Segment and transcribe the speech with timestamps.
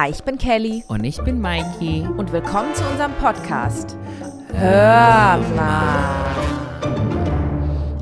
[0.00, 2.06] Hi, ich bin Kelly Und ich bin Mikey.
[2.16, 3.96] und willkommen zu unserem Podcast.
[4.54, 6.14] Hör mal.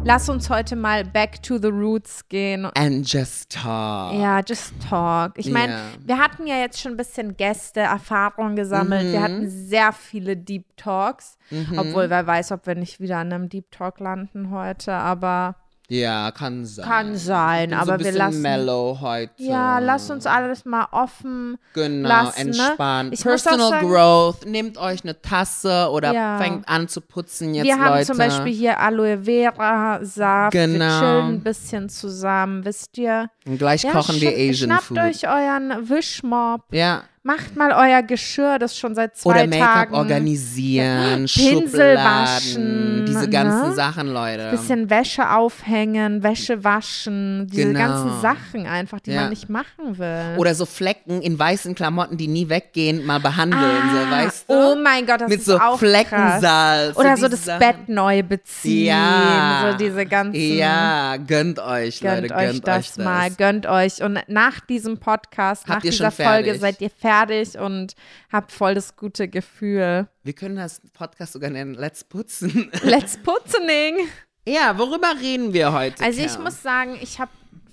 [0.05, 2.67] Lass uns heute mal back to the roots gehen.
[2.77, 4.13] And just talk.
[4.13, 5.39] Ja, just talk.
[5.39, 5.81] Ich meine, Ja.
[6.05, 9.07] wir hatten ja jetzt schon ein bisschen Gäste, Erfahrungen gesammelt.
[9.07, 9.13] Mhm.
[9.13, 11.39] Wir hatten sehr viele Deep Talks.
[11.79, 14.93] Obwohl, wer weiß, ob wir nicht wieder an einem Deep Talk landen heute.
[14.93, 15.57] Aber
[15.89, 16.85] Ja, kann sein.
[16.85, 19.33] Kann sein, aber so ein wir lassen- mellow heute.
[19.37, 22.51] ja, lass uns alles mal offen Genau, lassen.
[22.51, 22.57] Ne?
[22.57, 23.15] entspannt.
[23.19, 24.47] Auch Personal sagen- Growth.
[24.47, 26.39] Nehmt euch eine Tasse oder Ja.
[26.39, 28.07] fängt an zu putzen jetzt, Wir haben Leute.
[28.07, 30.55] zum Beispiel hier Aloe Vera Saft.
[30.55, 30.99] Wir Genau.
[31.01, 33.31] chillen ein bisschen zusammen, wisst ihr?
[33.47, 34.99] Und gleich Ja, kochen wir Asian Schnappt Food.
[34.99, 36.63] euch euren Wischmob.
[36.73, 37.03] Ja.
[37.27, 39.95] Macht mal euer Geschirr, das schon seit zwei Oder Make-up Tagen.
[39.97, 43.75] organisieren, Pinsel Schubladen, waschen, diese ganzen ne?
[43.75, 44.49] Sachen, Leute.
[44.53, 47.79] Bisschen Wäsche aufhängen, Wäsche waschen, diese Genau.
[47.81, 49.23] ganzen Sachen einfach, die Ja.
[49.23, 50.37] man nicht machen will.
[50.37, 53.61] Oder so Flecken in weißen Klamotten, die nie weggehen, mal behandeln,
[53.93, 54.55] so, weißt du?
[54.55, 55.81] Oh mein Gott, das Mit ist so auch krass.
[55.81, 56.97] Fleckensalz.
[56.97, 57.59] Oder und so das Sachen.
[57.59, 59.69] Bett neu beziehen, Ja.
[59.73, 60.41] so diese ganzen.
[60.41, 63.05] Ja, gönnt euch, Gönnt Leute, euch gönnt das euch das.
[63.05, 64.01] mal, gönnt euch.
[64.01, 67.16] Und nach diesem Podcast, Habt nach dieser Folge seid ihr fertig
[67.59, 67.95] und
[68.33, 70.09] habt voll das gute Gefühl.
[70.23, 72.71] Wir können das Podcast sogar nennen, Let's Putzen.
[72.83, 74.09] Let's putzening.
[74.47, 76.03] ja, worüber reden wir heute?
[76.05, 76.45] Also ich Cam?
[76.45, 77.31] muss sagen, ich habe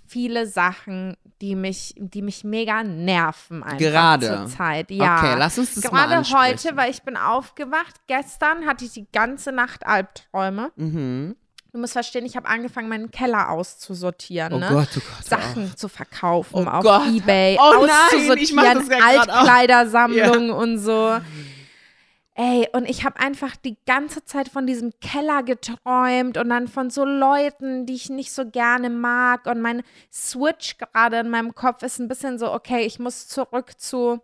[0.07, 4.27] viele Sachen, die mich, die mich mega nerven einfach Gerade?
[4.27, 4.91] zur Zeit.
[4.91, 5.17] Ja.
[5.17, 6.43] Okay, lass uns das mal Gerade ansprechen.
[6.69, 7.95] heute, weil ich bin aufgewacht.
[8.07, 10.71] Gestern hatte ich die ganze Nacht Albträume.
[10.75, 11.35] Mhm.
[11.73, 14.53] Du musst verstehen, ich habe angefangen, meinen Keller auszusortieren.
[14.53, 14.67] Oh ne?
[14.69, 15.25] Gott, oh Gott.
[15.25, 17.07] Sachen zu verkaufen Oh auf Gott.
[17.07, 19.37] Ebay, Oh nein, auszusortieren, auch.
[19.37, 21.19] Altkleidersammlung und so.
[22.35, 26.91] Ey, und ich habe einfach die ganze Zeit von diesem Keller geträumt und dann von
[26.91, 29.47] so Leuten, die ich nicht so gerne mag.
[29.47, 33.79] Und mein Switch gerade in meinem Kopf ist ein bisschen so, okay, ich muss zurück
[33.79, 34.21] zu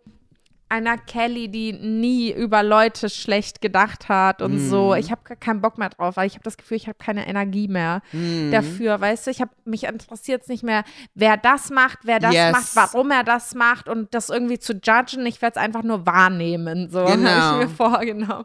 [0.70, 4.94] einer Kelly, die nie über Leute schlecht gedacht hat und so.
[4.94, 7.68] Ich habe keinen Bock mehr drauf, weil ich habe das Gefühl, ich habe keine Energie
[7.68, 8.02] mehr
[8.50, 9.30] dafür, weißt du?
[9.32, 12.52] Ich habe mich interessiert nicht mehr, wer das macht, wer das Yes.
[12.52, 15.26] macht, warum er das macht und das irgendwie zu judgen.
[15.26, 17.28] Ich werde es einfach nur wahrnehmen, so Genau.
[17.28, 18.44] habe ich mir vorgenommen.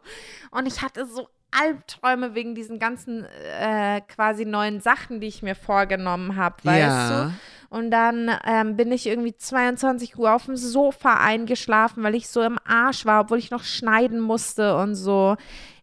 [0.52, 3.26] Und ich hatte so Albträume wegen diesen ganzen
[3.60, 7.24] äh, quasi neuen Sachen, die ich mir vorgenommen habe, weißt Ja.
[7.26, 7.34] du?
[7.76, 12.42] Und dann ähm, bin ich irgendwie 22 Uhr auf dem Sofa eingeschlafen, weil ich so
[12.42, 15.36] im Arsch war, obwohl ich noch schneiden musste und so.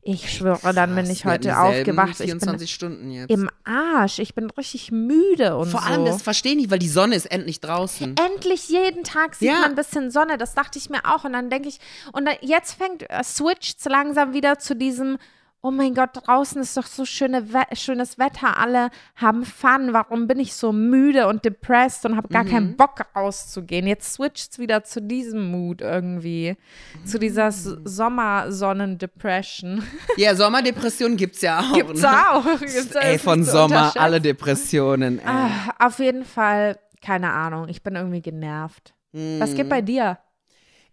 [0.04, 2.12] Ich schwöre, dann bin ich heute aufgewacht.
[2.12, 3.30] Ich bin 24 Stunden jetzt.
[3.30, 4.18] im Arsch.
[4.20, 5.86] Ich bin richtig müde und Vor so.
[5.86, 8.16] allem, das verstehe ich nicht, weil die Sonne ist endlich draußen.
[8.16, 9.60] Endlich jeden Tag sieht Ja.
[9.60, 10.38] man ein bisschen Sonne.
[10.38, 11.24] Das dachte ich mir auch.
[11.24, 11.78] Und dann denke ich,
[12.12, 15.18] und dann, jetzt fängt, äh, switcht langsam wieder zu diesem,
[15.64, 18.58] oh mein Gott, draußen ist doch so schöne We schönes Wetter.
[18.58, 19.92] Alle haben Fun.
[19.92, 22.48] Warum bin ich so müde und depressed und habe gar Mhm.
[22.50, 23.86] keinen Bock rauszugehen?
[23.86, 26.56] Jetzt switcht es wieder zu diesem Mood irgendwie.
[27.04, 29.82] Zu dieser S- Sommersonnen-Depression.
[30.16, 31.72] Ja, Sommerdepression gibt's ja auch.
[31.74, 32.30] Gibt's ne?
[32.30, 32.44] auch.
[32.60, 35.18] Gibt's Ey, von Sommer alle Depressionen.
[35.20, 35.24] Ey.
[35.26, 35.50] Ah,
[35.86, 37.68] auf jeden Fall, keine Ahnung.
[37.68, 38.94] Ich bin irgendwie genervt.
[39.12, 39.56] Was Hm.
[39.56, 40.18] geht bei dir?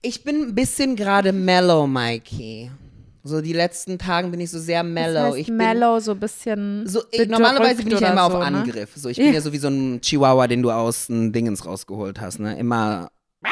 [0.02, 2.72] Ich bin ein bisschen gerade mellow, Mikey.
[3.24, 5.14] So die letzten Tagen bin ich so sehr mellow.
[5.14, 6.88] Das heißt ich bin mellow, so ein bisschen.
[6.88, 8.46] so ich, normalerweise bin ich ja immer auf so, ne?
[8.46, 8.92] Angriff.
[8.96, 12.22] So ich bin ja so wie so ein Chihuahua, den du aus dem Dingens rausgeholt
[12.22, 12.58] hast, ne?
[12.58, 13.12] Immer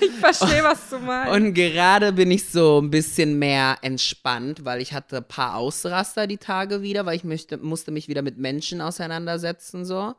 [0.00, 1.34] Ich verstehe, was du meinst.
[1.34, 6.26] Und gerade bin ich so ein bisschen mehr entspannt, weil ich hatte ein paar Ausraster
[6.26, 10.14] die Tage wieder, weil ich möchte, musste mich wieder mit Menschen auseinandersetzen so.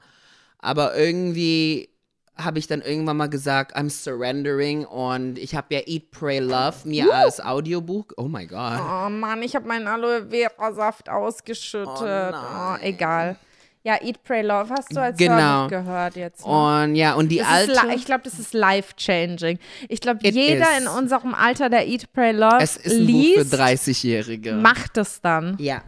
[0.57, 1.89] Aber irgendwie
[2.39, 6.77] habe ich dann irgendwann mal gesagt, I'm surrendering und ich habe ja Eat, Pray, Love
[6.85, 8.05] mir als Audiobuch.
[8.17, 8.79] Oh my God.
[8.79, 11.87] oh Mann, ich habe meinen Aloe Vera Saft ausgeschüttet.
[11.97, 13.35] Oh Oh, egal.
[13.83, 15.35] Ja, Eat, Pray, Love hast du als Genau.
[15.35, 16.45] Hörbuch gehört jetzt.
[16.45, 16.51] Ne?
[16.51, 17.95] Und ja, und die Das alte.
[17.95, 19.57] ich glaube, das ist life-changing.
[19.87, 20.81] Ich glaube, jeder is.
[20.81, 24.53] in unserem Alter, der Eat, Pray, Love es ist ein liest, Buch für 30-Jährige.
[24.53, 25.55] macht es dann.
[25.59, 25.81] Ja.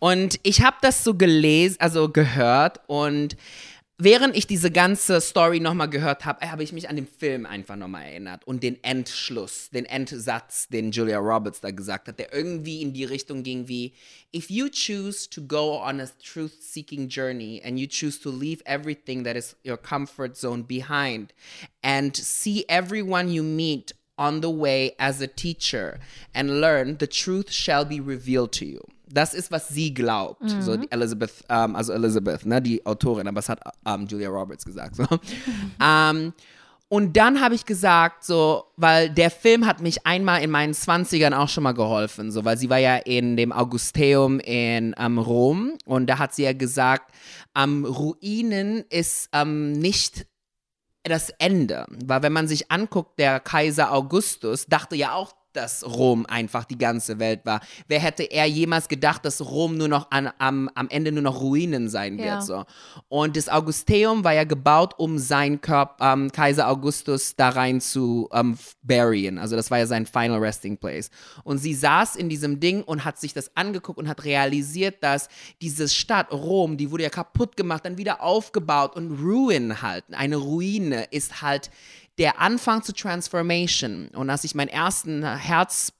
[0.00, 3.36] Und ich habe das so gelesen, also gehört und
[4.02, 7.76] während ich diese ganze Story nochmal gehört habe, habe ich mich an den Film einfach
[7.76, 12.82] nochmal erinnert und den Endschluss, den Endsatz, den Julia Roberts da gesagt hat, der irgendwie
[12.82, 13.92] in die Richtung ging wie,
[14.34, 19.24] if you choose to go on a truth-seeking journey and you choose to leave everything
[19.24, 21.32] that is your comfort zone behind
[21.82, 25.98] and see everyone you meet on the way as a teacher
[26.34, 28.91] and learn the truth shall be revealed to you.
[29.12, 30.42] Das ist, was sie glaubt.
[30.60, 34.64] So die Elizabeth, ähm, also Elizabeth, ne, die Autorin, aber es hat ähm, Julia Roberts
[34.64, 34.96] gesagt.
[34.96, 35.04] So.
[35.84, 36.32] ähm,
[36.88, 41.34] und dann habe ich gesagt, so, weil der Film hat mich einmal in meinen 20ern
[41.34, 45.72] auch schon mal geholfen, so, weil sie war ja in dem Augusteum in ähm, Rom
[45.86, 47.10] und da hat sie ja gesagt,
[47.54, 50.26] am Ruinen ist ähm, nicht
[51.02, 51.86] das Ende.
[52.04, 56.78] Weil wenn man sich anguckt, der Kaiser Augustus dachte ja auch, dass Rom einfach die
[56.78, 57.60] ganze Welt war.
[57.88, 61.40] Wer hätte er jemals gedacht, dass Rom nur noch an, am, am Ende nur noch
[61.40, 62.26] Ruinen sein wird?
[62.26, 62.40] Ja.
[62.40, 62.64] So.
[63.08, 68.28] Und das Augusteum war ja gebaut, um seinen Körper, ähm, Kaiser Augustus da rein zu
[68.32, 69.38] ähm, buryen.
[69.38, 71.10] Also das war ja sein Final Resting Place.
[71.44, 75.28] Und sie saß in diesem Ding und hat sich das angeguckt und hat realisiert, dass
[75.60, 80.04] diese Stadt Rom, die wurde ja kaputt gemacht, dann wieder aufgebaut und Ruin halt.
[80.12, 81.70] Eine Ruine ist halt
[82.18, 84.08] der Anfang zur Transformation.
[84.08, 85.92] Und als ich meinen ersten Herz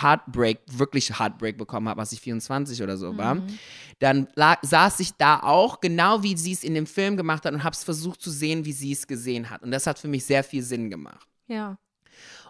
[0.00, 3.38] Heartbreak, wirklich Heartbreak bekommen habe, als ich 24 oder so war,
[3.98, 7.54] dann la- saß ich da auch, genau wie sie es in dem Film gemacht hat
[7.54, 9.62] und habe es versucht zu sehen, wie sie es gesehen hat.
[9.62, 11.26] Und das hat für mich sehr viel Sinn gemacht.
[11.46, 11.78] Ja.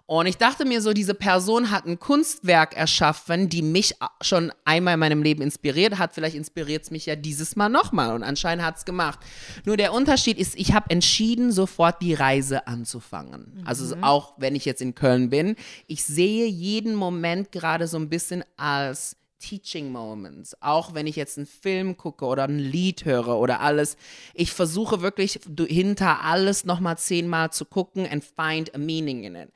[0.06, 4.94] Und ich dachte mir so, diese Person hat ein Kunstwerk erschaffen, die mich schon einmal
[4.94, 6.14] in meinem Leben inspiriert hat.
[6.14, 8.14] Vielleicht inspiriert es mich ja dieses Mal nochmal.
[8.14, 9.18] Und anscheinend hat es gemacht.
[9.64, 13.62] Nur der Unterschied ist, ich habe entschieden, sofort die Reise anzufangen.
[13.64, 15.56] Also so auch wenn ich jetzt in Köln bin,
[15.88, 20.56] ich sehe jeden Moment gerade so ein bisschen als Teaching Moments.
[20.60, 23.96] Auch wenn ich jetzt einen Film gucke oder ein Lied höre oder alles.
[24.34, 29.48] Ich versuche wirklich hinter alles nochmal zehnmal zu gucken and find a meaning in it.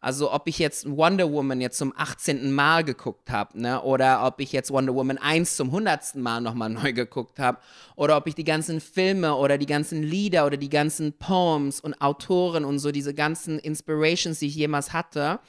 [0.00, 2.52] Also ob ich jetzt Wonder Woman jetzt zum 18.
[2.52, 3.82] Mal geguckt habe, ne?
[3.82, 6.16] oder ob ich jetzt Wonder Woman 1 zum 100.
[6.16, 7.58] Mal nochmal neu geguckt habe,
[7.96, 12.00] oder ob ich die ganzen Filme oder die ganzen Lieder oder die ganzen Poems und
[12.00, 15.40] Autoren und so diese ganzen Inspirations, die ich jemals hatte,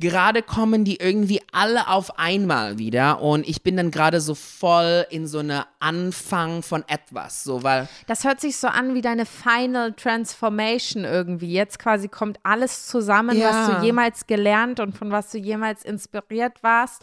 [0.00, 5.06] gerade kommen die irgendwie alle auf einmal wieder und ich bin dann gerade so voll
[5.10, 9.26] in so eine Anfang von etwas, so weil Das hört sich so an wie deine
[9.26, 11.52] Final Transformation irgendwie.
[11.52, 13.50] Jetzt quasi kommt alles zusammen, Ja.
[13.68, 17.02] was du jemals gelernt und von was du jemals inspiriert warst.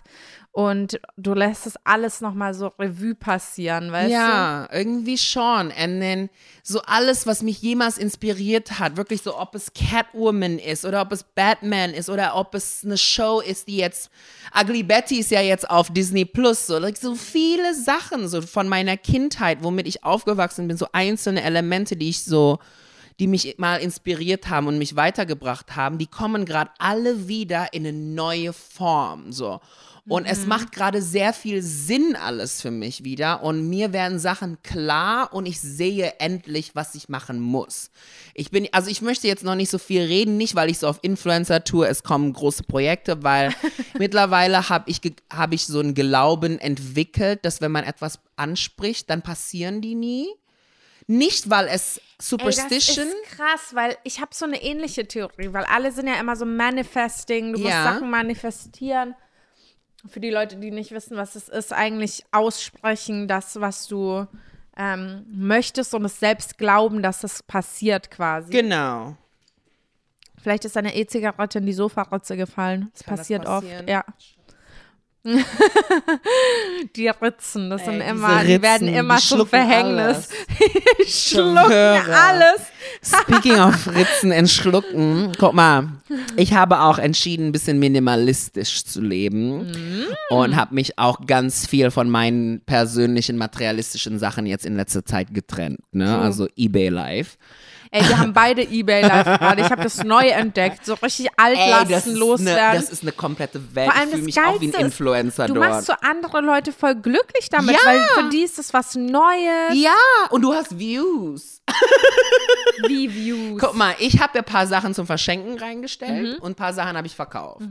[0.52, 5.68] Und du lässt es alles nochmal so Revue passieren, weißt ja, irgendwie schon.
[5.68, 6.30] Und then
[6.64, 11.12] so alles, was mich jemals inspiriert hat, wirklich so, ob es Catwoman ist oder ob
[11.12, 14.10] es Batman ist oder ob es eine Show ist, die jetzt
[14.60, 18.98] Ugly Betty ist ja jetzt auf Disney Plus, so, so viele Sachen so von meiner
[18.98, 22.60] Kindheit, womit ich aufgewachsen bin, so einzelne Elemente, die ich so
[23.20, 27.88] die mich mal inspiriert haben und mich weitergebracht haben, die kommen gerade alle wieder in
[27.88, 29.60] eine neue Form, so.
[30.10, 34.62] Und es macht gerade sehr viel Sinn alles für mich wieder und mir werden Sachen
[34.64, 37.92] klar und ich sehe endlich, was ich machen muss.
[38.34, 40.88] Ich bin, also ich möchte jetzt noch nicht so viel reden, nicht weil ich so
[40.88, 43.54] auf Influencer tue, es kommen große Projekte, weil
[44.00, 49.22] mittlerweile habe ich, hab ich so einen Glauben entwickelt, dass wenn man etwas anspricht, dann
[49.22, 50.28] passieren die nie.
[51.08, 53.08] Nicht, weil es Superstition.
[53.08, 56.20] Ey, das ist krass, weil ich habe so eine ähnliche Theorie, weil alle sind ja
[56.20, 57.94] immer so Manifesting, du musst Ja.
[57.94, 59.16] Sachen manifestieren.
[60.08, 64.26] Für die Leute, die nicht wissen, was es ist, eigentlich aussprechen, das, was du
[64.78, 68.52] ähm, möchtest und es selbst glauben, dass es passiert quasi.
[68.52, 69.16] genau.
[70.40, 72.90] Vielleicht ist deine E-Zigarette in die Sofaritze gefallen.
[72.94, 73.80] Das Kann das passiert passieren?
[73.80, 74.06] oft, ja.
[76.96, 80.30] Die Ritzen, das sind Ey, immer, diese die werden Ritzen, immer die zum Verhängnis.
[81.00, 82.62] Die schlucken alles.
[83.02, 85.90] Speaking of Ritzen entschlucken, guck mal,
[86.36, 91.92] ich habe auch entschieden, ein bisschen minimalistisch zu leben und habe mich auch ganz viel
[91.92, 96.18] von meinen persönlichen materialistischen Sachen jetzt in letzter Zeit getrennt, ne?
[96.18, 97.38] Also eBay Live.
[97.92, 99.62] Ey, wir haben beide Ebay live gerade.
[99.62, 100.86] Ich habe das neu entdeckt.
[100.86, 102.82] So richtig Altlasten Eine, loswerden.
[102.82, 103.92] das ist eine komplette Welt.
[103.92, 105.70] Vor allem ich fühle das mich auch wie ein Geilste ist, Influencer du dort.
[105.70, 107.80] machst so andere Leute voll glücklich damit, Ja.
[107.86, 109.74] weil für die ist das was Neues.
[109.74, 109.94] ja,
[110.30, 111.62] und du hast Views.
[112.88, 113.60] Wie Views.
[113.62, 116.96] Guck mal, ich habe ja ein paar Sachen zum Verschenken reingestellt und ein paar Sachen
[116.96, 117.62] habe ich verkauft.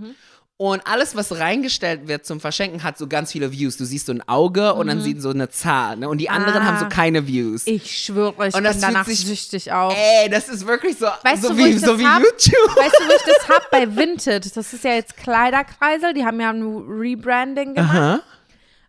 [0.58, 3.76] Und alles, was reingestellt wird zum Verschenken, hat so ganz viele Views.
[3.76, 5.98] Du siehst so ein Auge und dann sieht so eine Zahl.
[5.98, 6.08] Ne?
[6.08, 6.64] Und die anderen Ah.
[6.64, 7.66] haben so keine Views.
[7.66, 9.94] Ich schwöre, ich Und das bin danach sich- süchtig auch.
[9.94, 12.22] Ey, das ist wirklich so, Weißt so du, wie, so wie hab?
[12.22, 12.74] YouTube.
[12.74, 13.70] Weißt du, wo ich das hab?
[13.70, 14.56] Bei Vinted.
[14.56, 16.14] Das ist ja jetzt Kleiderkreisel.
[16.14, 18.22] Die haben ja ein Rebranding gemacht.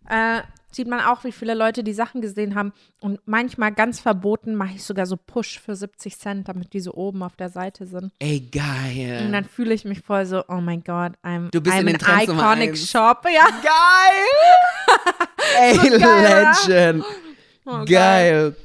[0.09, 0.39] Äh,
[0.71, 2.73] sieht man auch, wie viele Leute die Sachen gesehen haben.
[2.99, 6.93] Und manchmal ganz verboten mache ich sogar so Push für 70 Cent, damit die so
[6.93, 8.11] oben auf der Seite sind.
[8.19, 9.23] Ey, geil.
[9.25, 11.85] Und dann fühle ich mich voll so, oh mein Gott, I'm, Du bist I'm in
[11.87, 13.25] den Trends iconic shop.
[13.33, 13.47] Ja.
[13.63, 15.27] Geil!
[15.59, 16.53] Ey, geil, oder?
[16.67, 17.05] Legend.
[17.65, 18.55] Oh, geil.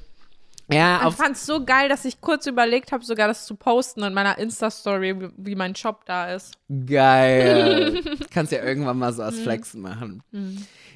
[0.70, 4.02] Ja, Ich fand es so geil, dass ich kurz überlegt habe, sogar das zu posten
[4.04, 6.54] in meiner Insta-Story, wie, wie mein Shop da ist.
[6.86, 8.00] Geil.
[8.30, 9.42] Kannst ja irgendwann mal so als Mhm.
[9.42, 10.22] Flex machen.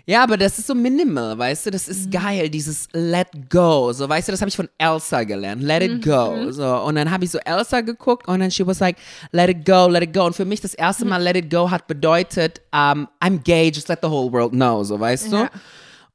[0.09, 1.71] Ja, aber das ist so minimal, weißt du?
[1.73, 1.93] Das Mhm.
[1.93, 3.93] ist geil, dieses Let Go.
[3.93, 5.63] So, weißt du, das habe ich von Elsa gelernt.
[5.65, 5.97] Let Mhm.
[5.97, 6.51] it go.
[6.53, 8.97] So, und dann habe ich so Elsa geguckt und dann she was like,
[9.33, 10.25] let it go, let it go.
[10.27, 11.11] Und für mich das erste Mhm.
[11.11, 14.85] Mal let it go hat bedeutet, um, I'm gay, just let the whole world know.
[14.85, 15.37] So, weißt du?
[15.39, 15.51] Ja.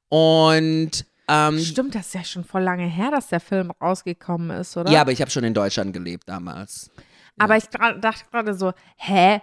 [0.09, 4.75] Und Ähm, Stimmt, das ist ja schon voll lange her, dass der Film rausgekommen ist,
[4.75, 4.91] oder?
[4.91, 6.91] ja, aber ich habe schon in Deutschland gelebt damals.
[7.39, 9.39] Aber ich gra- dachte gerade so, hä?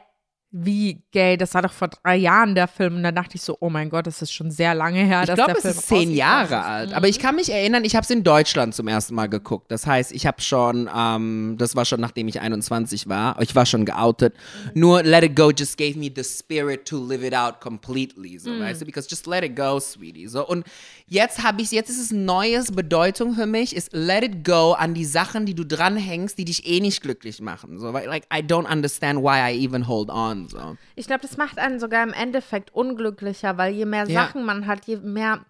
[0.51, 1.37] Wie gay?
[1.37, 2.97] Das war doch vor drei Jahren der Film.
[2.97, 5.35] Und dann dachte ich so, oh mein Gott, das ist schon sehr lange her, Ich
[5.35, 6.95] glaube, es Film ist zehn Jahre alt.
[6.95, 9.71] Aber ich kann mich erinnern, ich habe es in Deutschland zum ersten Mal geguckt.
[9.71, 13.41] Das heißt, ich habe schon, ähm, das war schon nachdem ich 21 war.
[13.43, 14.35] Ich war schon geoutet.
[14.73, 18.39] Nur Let It Go just gave me the spirit to live it out completely.
[18.39, 18.87] So, weißt du?
[18.87, 20.29] Because just let it go, sweetie.
[20.29, 20.65] So, und
[21.07, 24.95] jetzt habe ich, jetzt ist es neues Bedeutung für mich, ist Let It Go an
[24.95, 27.79] die Sachen, die du dranhängst, die dich eh nicht glücklich machen.
[27.79, 30.38] So, weil, like, I don't understand why I even hold on.
[30.47, 30.77] So.
[30.95, 34.23] Ich glaube, das macht einen sogar im Endeffekt unglücklicher, weil je mehr Ja.
[34.27, 35.45] Sachen man hat, je mehr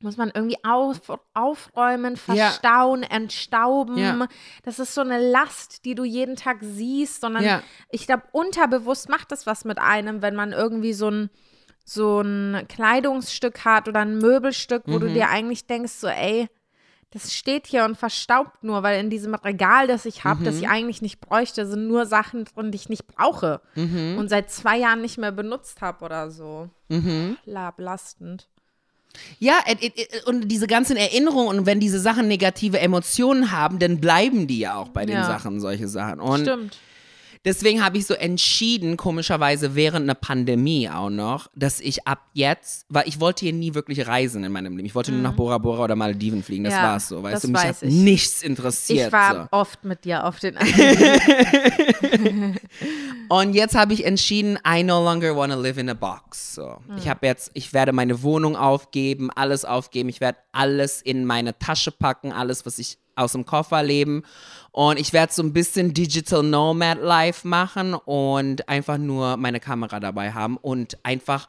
[0.00, 1.00] muss man irgendwie auf,
[1.34, 2.20] aufräumen, Ja.
[2.50, 3.96] verstauen, entstauben.
[3.98, 4.26] Ja.
[4.62, 7.62] Das ist so eine Last, die du jeden Tag siehst, sondern Ja.
[7.90, 11.30] ich glaube, unterbewusst macht das was mit einem, wenn man irgendwie so ein
[11.90, 15.00] so ein Kleidungsstück hat oder ein Möbelstück, wo Mhm.
[15.00, 16.46] du dir eigentlich denkst, so, ey,
[17.10, 20.62] das steht hier und verstaubt nur, weil in diesem Regal, das ich habe, das Mhm.
[20.62, 24.16] ich eigentlich nicht bräuchte, sind nur Sachen drin, die ich nicht brauche Mhm.
[24.18, 26.68] und seit zwei Jahren nicht mehr benutzt habe oder so.
[27.46, 28.46] La, belastend.
[29.38, 33.78] Ja, et- et- et- und diese ganzen Erinnerungen und wenn diese Sachen negative Emotionen haben,
[33.78, 35.24] dann bleiben die ja auch bei den Ja.
[35.24, 36.20] Sachen, solche Sachen.
[36.20, 36.76] Und Stimmt.
[37.44, 42.86] Deswegen habe ich so entschieden, komischerweise während einer Pandemie auch noch, dass ich ab jetzt,
[42.88, 44.86] weil ich wollte hier nie wirklich reisen in meinem Leben.
[44.86, 46.78] Ich wollte nur nach Bora Bora oder Malediven fliegen, das Mhm.
[46.78, 47.92] Ja, war's so, weißt du, mich hat ich.
[47.92, 49.08] nichts interessiert.
[49.08, 49.48] Ich war so.
[49.56, 50.56] oft mit dir auf den
[53.28, 56.54] Und jetzt habe ich entschieden, I no longer want to live in a box.
[56.54, 56.78] So.
[56.86, 56.96] Hm.
[56.96, 60.08] Ich habe jetzt, ich werde meine Wohnung aufgeben, alles aufgeben.
[60.08, 64.22] Ich werde alles in meine Tasche packen, alles, was ich aus dem Koffer leben.
[64.70, 69.98] Und ich werde so ein bisschen Digital Nomad Life machen und einfach nur meine Kamera
[69.98, 71.48] dabei haben und einfach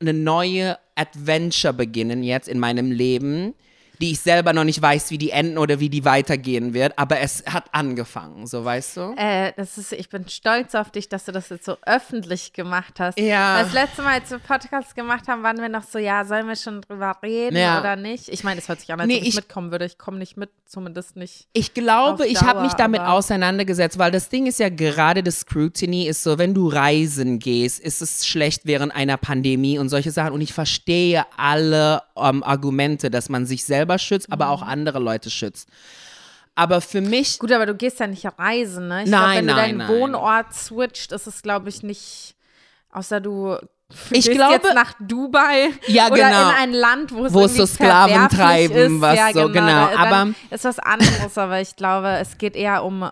[0.00, 3.54] eine neue Adventure beginnen jetzt in meinem Leben,
[4.00, 6.98] die ich selber noch nicht weiß, wie die enden oder wie die weitergehen wird.
[6.98, 9.14] Aber es hat angefangen, so weißt du?
[9.16, 13.00] Äh, das ist, ich bin stolz auf dich, dass du das jetzt so öffentlich gemacht
[13.00, 13.18] hast.
[13.18, 13.62] Ja.
[13.62, 16.56] Das letzte Mal, als wir Podcast gemacht haben, waren wir noch so, ja, sollen wir
[16.56, 17.80] schon drüber reden Ja.
[17.80, 18.28] oder nicht?
[18.28, 19.84] Ich meine, es hört sich an, als Nee, ob ich, ich- mitkommen würde.
[19.84, 21.46] Ich komme nicht mit, zumindest nicht.
[21.52, 25.22] Ich glaube, Auf ich habe Dauer, mich damit auseinandergesetzt, weil das Ding ist ja gerade
[25.22, 29.88] das Scrutiny ist so, wenn du reisen gehst, ist es schlecht während einer Pandemie und
[29.88, 30.32] solche Sachen.
[30.32, 34.50] Und ich verstehe alle ähm, Argumente, dass man sich selber schützt, aber Mhm.
[34.50, 35.68] auch andere Leute schützt.
[36.54, 39.04] Aber für mich, Gut, aber du gehst ja nicht reisen, ne?
[39.04, 39.78] Ich Nein, glaub, wenn nein, du nein.
[39.78, 42.34] deinen Wohnort switcht, ist es, glaube ich, nicht,
[42.90, 43.56] außer du
[44.10, 46.48] Ich glaube- jetzt nach Dubai Ja, oder genau.
[46.50, 49.00] in ein Land, wo es Wo es so Sklaven treiben, ist.
[49.00, 52.84] was ja, so, genau, dann aber- ist was anderes, aber ich glaube, es geht eher
[52.84, 53.08] um äh,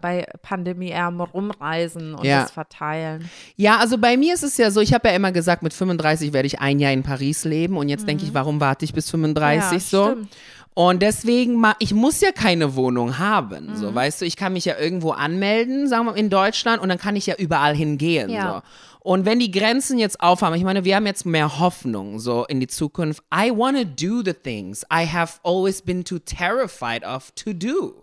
[0.00, 2.42] bei Pandemie eher um Rumreisen und Ja.
[2.42, 3.30] das Verteilen.
[3.54, 6.32] ja, also bei mir ist es ja so, ich habe ja immer gesagt, mit 35
[6.32, 9.08] werde ich ein Jahr in Paris leben und jetzt denke ich, warum warte ich bis
[9.08, 9.74] 35 Mhm.
[9.74, 10.06] Ja, so?
[10.10, 10.28] stimmt.
[10.74, 13.76] Und deswegen, ich muss ja keine Wohnung haben, Mhm.
[13.76, 16.88] so, weißt du, ich kann mich ja irgendwo anmelden, sagen wir mal, in Deutschland und
[16.88, 18.56] dann kann ich ja überall hingehen, Ja.
[18.56, 18.62] so.
[19.06, 22.58] Und wenn die Grenzen jetzt aufhaben, ich meine, wir haben jetzt mehr Hoffnung so in
[22.58, 23.22] die Zukunft.
[23.32, 28.02] I want to do the things I have always been too terrified of to do.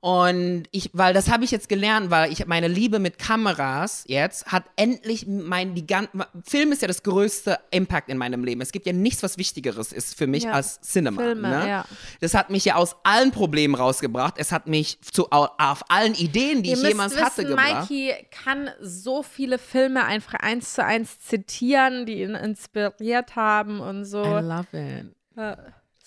[0.00, 4.46] Und ich, weil das habe ich jetzt gelernt, weil ich meine Liebe mit Kameras jetzt
[4.46, 6.08] hat endlich mein die gan-
[6.44, 8.60] Film ist ja das größte Impact in meinem Leben.
[8.60, 10.52] Es gibt ja nichts, was wichtigeres ist für mich Ja.
[10.52, 11.20] als Cinema.
[11.22, 11.68] Filme, ne?
[11.68, 11.84] ja.
[12.20, 14.34] Das hat mich ja aus allen Problemen rausgebracht.
[14.38, 17.90] Es hat mich zu au- auf allen Ideen, die Ihr ich jemals wissen, hatte, gebracht.
[17.90, 24.04] Mikey kann so viele Filme einfach eins zu eins zitieren, die ihn inspiriert haben und
[24.04, 24.22] so.
[24.22, 25.06] I love it.
[25.36, 25.56] Ja,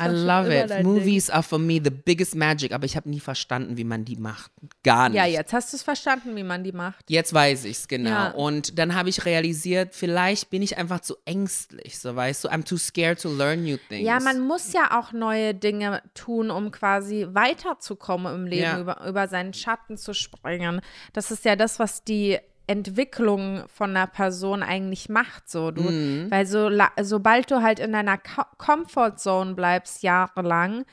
[0.05, 0.83] I love it.
[0.83, 4.15] Movies are for me the biggest magic, aber ich habe nie verstanden, wie man die
[4.15, 4.51] macht.
[4.83, 5.17] Gar nicht.
[5.17, 7.09] Ja, jetzt hast du es verstanden, wie man die macht.
[7.09, 8.09] Jetzt weiß ich's genau.
[8.09, 8.31] Ja.
[8.31, 12.49] Und dann habe ich realisiert, vielleicht bin ich einfach zu ängstlich, so weißt du.
[12.49, 14.05] I'm too scared to learn new things.
[14.05, 18.79] Ja, man muss ja auch neue Dinge tun, um quasi weiterzukommen im Leben, Ja.
[18.79, 20.81] über, über seinen Schatten zu springen.
[21.13, 26.31] Das ist ja das, was die Entwicklung von einer Person eigentlich macht, so du, Mhm.
[26.31, 26.69] weil so
[27.01, 30.85] sobald du halt in deiner Co Comfortzone bleibst jahrelang,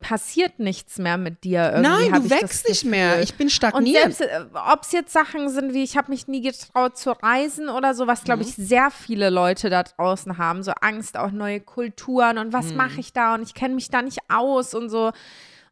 [0.00, 1.70] passiert nichts mehr mit dir.
[1.74, 2.10] Irgendwie Mhm.
[2.10, 3.20] Nein, du wächst nicht mehr.
[3.22, 4.12] Ich bin stagniert.
[4.14, 4.22] selbst,
[4.72, 8.08] ob es jetzt Sachen sind wie, ich habe mich nie getraut zu reisen oder so,
[8.08, 8.24] was, Mhm.
[8.24, 12.52] glaube ich, sehr viele Leute da draußen haben, so Angst auf neue Kulturen und Mhm.
[12.52, 15.12] was mache ich da und ich kenne mich da nicht aus und so.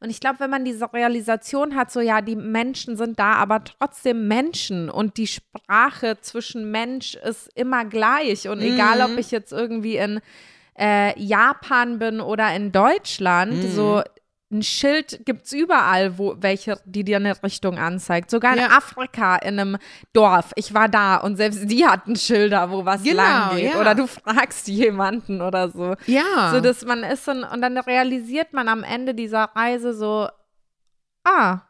[0.02, 3.62] Und ich glaube, wenn man diese Realisation hat, so ja, die Menschen sind da, aber
[3.64, 8.48] trotzdem Menschen und die Sprache zwischen Mensch ist immer gleich.
[8.48, 9.12] Und egal, Mhm.
[9.12, 10.20] ob ich jetzt irgendwie in
[10.78, 13.70] äh, Japan bin oder in Deutschland, Mhm.
[13.70, 14.02] so
[14.52, 18.30] ein Schild gibt es überall, wo welche, die dir eine Richtung anzeigt.
[18.30, 18.76] Sogar in Ja.
[18.76, 19.76] Afrika in einem
[20.12, 20.50] Dorf.
[20.56, 23.72] Ich war da und selbst die hatten Schilder, wo was Genau, lang geht.
[23.74, 23.80] ja.
[23.80, 25.94] Oder du fragst jemanden oder so.
[26.06, 26.50] Ja.
[26.52, 30.28] So, dass man ist ein- und dann realisiert man am Ende dieser Reise so,
[31.22, 31.60] ah,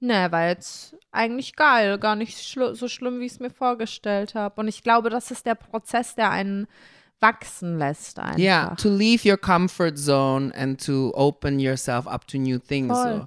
[0.00, 4.34] ne, war jetzt eigentlich geil, gar nicht schlu so schlimm, wie ich es mir vorgestellt
[4.34, 4.60] habe.
[4.60, 6.66] Und ich glaube, das ist der Prozess, der einen
[7.20, 8.38] wachsen lässt einfach.
[8.38, 12.92] Ja, to leave your comfort zone and to open yourself up to new things.
[12.96, 13.20] Voll.
[13.20, 13.26] So.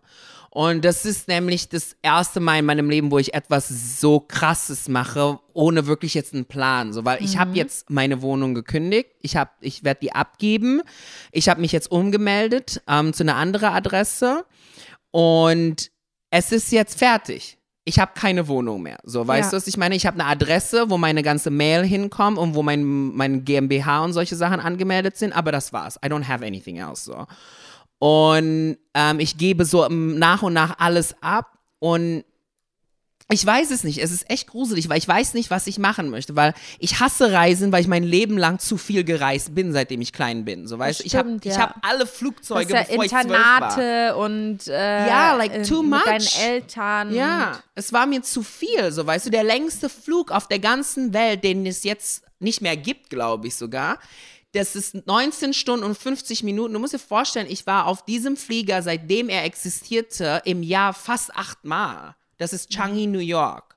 [0.54, 3.70] Und das ist nämlich das erste Mal in meinem Leben, wo ich etwas
[4.02, 6.92] so krasses mache, ohne wirklich jetzt einen Plan.
[6.92, 10.82] So, weil ich habe jetzt meine Wohnung gekündigt, ich, hab- ich werde die abgeben,
[11.32, 14.44] ich habe mich jetzt umgemeldet ähm, zu einer anderen Adresse
[15.12, 15.90] und
[16.32, 17.58] es ist jetzt fertig.
[17.84, 19.00] Ich habe keine Wohnung mehr.
[19.04, 19.50] So, weißt Ja.
[19.52, 19.96] du, was ich meine?
[19.96, 24.14] Ich habe eine Adresse, wo meine ganze Mail hinkommt und wo mein, mein GmbH und
[24.14, 25.98] solche Sachen angemeldet sind, aber das war's.
[26.06, 27.04] I don't have anything else.
[27.06, 27.26] So.
[28.00, 32.24] Und ähm, ich gebe so ähm, nach und nach alles ab und
[33.30, 34.00] ich weiß es nicht.
[34.00, 37.32] Es ist echt gruselig, weil ich weiß nicht, was ich machen möchte, weil ich hasse
[37.32, 40.68] Reisen, weil ich mein Leben lang zu viel gereist bin, seitdem ich klein bin.
[40.68, 41.60] So, weißt du, ich habe stimmt, ich ja.
[41.62, 43.12] hab alle Flugzeuge, ja bevor ich.
[43.12, 46.40] Internate und äh, Ja, like in- too mit deinen much.
[46.42, 47.14] Eltern.
[47.14, 51.14] Ja, es war mir zu viel, so weißt du, der längste Flug auf der ganzen
[51.14, 54.00] Welt, den es jetzt nicht mehr gibt, glaube ich sogar.
[54.54, 56.74] Das ist 19 Stunden und 50 Minuten.
[56.74, 61.34] Du musst dir vorstellen, ich war auf diesem Flieger, seitdem er existierte, im Jahr fast
[61.36, 62.16] achtmal.
[62.42, 63.76] Das ist Changi, New York.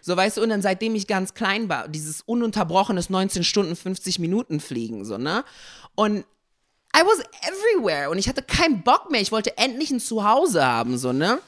[0.00, 4.18] So, weißt du, und dann seitdem ich ganz klein war, dieses ununterbrochenes 19 Stunden, 50
[4.18, 5.44] Minuten Fliegen, so, ne?
[5.94, 6.24] Und
[6.94, 9.20] I was everywhere und ich hatte keinen Bock mehr.
[9.20, 11.38] Ich wollte endlich ein Zuhause haben, so, ne?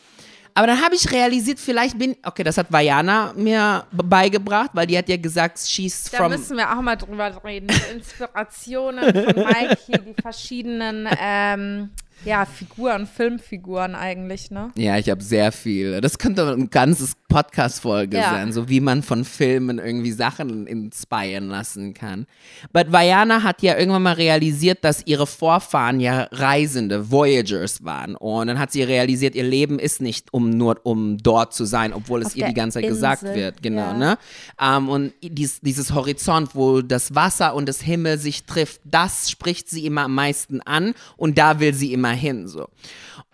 [0.56, 4.86] Aber dann habe ich realisiert, vielleicht bin, okay, das hat Vajana mir be- beigebracht, weil
[4.86, 7.66] die hat ja gesagt, she's Da from, müssen wir auch mal drüber reden.
[7.66, 11.90] Die Inspirationen von Mikey, die verschiedenen ähm,
[12.24, 14.72] ja, Figuren, Filmfiguren eigentlich, ne?
[14.76, 16.00] Ja, ich habe sehr viel.
[16.00, 18.30] Das könnte ein ganzes Podcast-Folge Ja.
[18.30, 22.26] sein, so wie man von Filmen irgendwie Sachen inspirieren lassen kann.
[22.72, 28.14] But Vajana hat ja irgendwann mal realisiert, dass ihre Vorfahren ja Reisende, Voyagers waren.
[28.14, 31.92] Und dann hat sie realisiert, ihr Leben ist nicht um nur um dort zu sein,
[31.92, 33.62] obwohl es Auf ihr die ganze Zeit gesagt Insel, wird.
[33.62, 33.94] Genau, ja.
[33.94, 34.18] ne?
[34.60, 39.68] Ähm, und dies, dieses Horizont, wo das Wasser und das Himmel sich trifft, das spricht
[39.68, 42.46] sie immer am meisten an und da will sie immer hin.
[42.46, 42.68] So.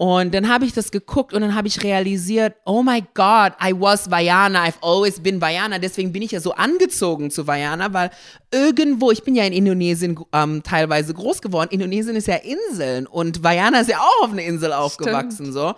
[0.00, 3.74] Und dann habe ich das geguckt und dann habe ich realisiert, oh my God, I
[3.78, 5.78] was Vajana, I've always been Vajana.
[5.78, 8.10] Deswegen bin ich ja so angezogen zu Vajana, weil
[8.50, 11.68] irgendwo, ich bin ja in Indonesien ähm, teilweise groß geworden.
[11.70, 15.52] Indonesien ist ja Inseln und Vajana ist ja auch auf einer Insel aufgewachsen.
[15.52, 15.74] So.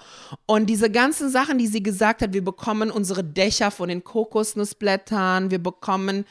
[0.47, 5.51] Und diese ganzen Sachen, die sie gesagt hat, wir bekommen unsere Dächer von den Kokosnussblättern,
[5.51, 6.27] wir bekommen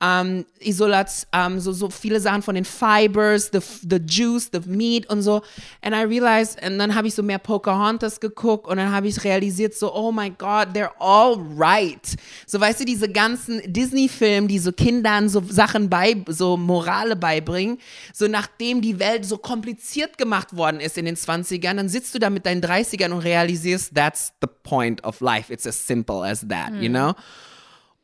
[0.00, 5.08] ähm, Isolat, ähm, so, so viele Sachen von den Fibers, the, the Juice, the Meat
[5.08, 5.42] und so.
[5.80, 9.24] And I realized, und dann habe ich so mehr Pocahontas geguckt und dann habe ich
[9.24, 12.14] realisiert, so, oh my God, they're all right.
[12.46, 17.78] So, weißt du, diese ganzen Disney-Filme, die so Kindern so Sachen bei, so Morale beibringen,
[18.12, 22.18] so nachdem die Welt so kompliziert gemacht worden ist in den 20ern, dann sitzt du
[22.18, 25.50] da mit deinen 30ern und realisierst, that's the point of life.
[25.50, 27.14] It's as simple as that, you know?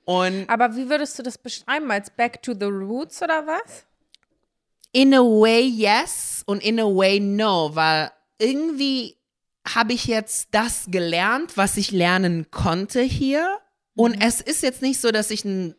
[0.04, 1.90] Und Aber wie würdest du das beschreiben?
[1.90, 3.84] Als Back to the Roots oder was?
[4.92, 9.16] In a way yes und in a way no, weil irgendwie
[9.66, 13.58] habe ich jetzt das gelernt, was ich lernen konnte hier.
[13.94, 15.74] Und es ist jetzt nicht so, dass ich ein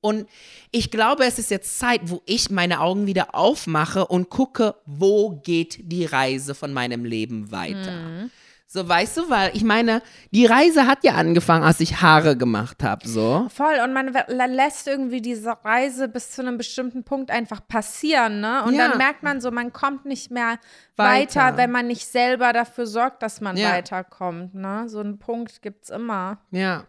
[0.00, 0.28] und
[0.70, 5.40] ich glaube, es ist jetzt Zeit, wo ich meine Augen wieder aufmache und gucke, wo
[5.42, 8.30] geht die Reise von meinem Leben weiter.
[8.70, 12.82] So, weißt du, weil ich meine, die Reise hat ja angefangen, als ich Haare gemacht
[12.82, 13.46] habe, so.
[13.48, 14.12] Voll, und man
[14.52, 18.62] lässt irgendwie diese Reise bis zu einem bestimmten Punkt einfach passieren, ne?
[18.64, 18.88] Und Ja.
[18.88, 20.58] dann merkt man so, man kommt nicht mehr
[20.96, 21.40] Weiter.
[21.46, 23.70] weiter, wenn man nicht selber dafür sorgt, dass man Ja.
[23.72, 24.86] weiterkommt, ne?
[24.86, 26.36] So einen Punkt gibt's immer.
[26.50, 26.84] Ja.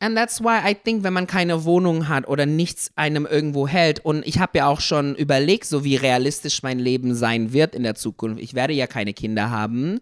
[0.00, 4.04] And that's why I think, wenn man keine Wohnung hat oder nichts einem irgendwo hält,
[4.04, 7.84] und ich habe ja auch schon überlegt, so wie realistisch mein Leben sein wird in
[7.84, 8.42] der Zukunft.
[8.42, 10.00] Ich werde ja keine Kinder haben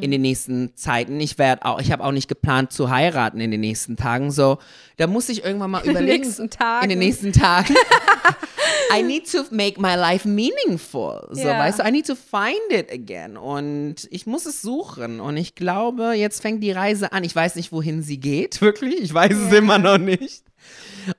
[0.00, 1.20] in den nächsten Zeiten.
[1.20, 4.30] Ich werde auch, ich habe auch nicht geplant zu heiraten in den nächsten Tagen.
[4.30, 4.58] So,
[4.96, 6.22] da muss ich irgendwann mal In den überlegen.
[6.22, 6.84] nächsten Tagen.
[6.84, 7.74] In den nächsten Tagen.
[8.96, 11.26] I need to make my life meaningful.
[11.30, 11.58] So, Ja.
[11.58, 13.36] weißt du, I need to find it again.
[13.36, 15.20] Und ich muss es suchen.
[15.20, 17.24] Und ich glaube, jetzt fängt die Reise an.
[17.24, 19.00] Ich weiß nicht, wohin sie geht, wirklich.
[19.00, 20.44] Ich weiß es immer noch nicht.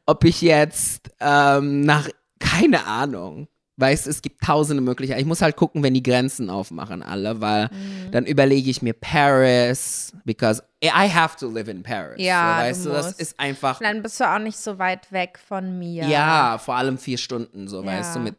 [0.06, 3.48] Ob ich jetzt ähm, nach, keine Ahnung.
[3.76, 5.20] Weißt es gibt tausende Möglichkeiten.
[5.20, 8.12] Ich muss halt gucken, wenn die Grenzen aufmachen, alle, weil Mhm.
[8.12, 12.18] dann überlege ich mir Paris, because I have to live in Paris.
[12.24, 13.80] Ja, so, weißt du du, das ist einfach.
[13.80, 16.04] Und dann bist du auch nicht so weit weg von mir.
[16.06, 17.88] Ja, vor allem vier Stunden, so, Ja.
[17.88, 18.36] weißt du, mit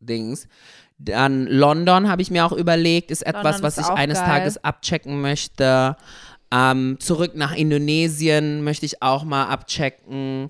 [0.00, 0.48] Dings.
[0.96, 4.26] Dann London habe ich mir auch überlegt, ist etwas, London was ist ich eines geil.
[4.26, 5.96] Tages abchecken möchte.
[6.50, 10.48] Ähm, zurück nach Indonesien möchte ich auch mal abchecken.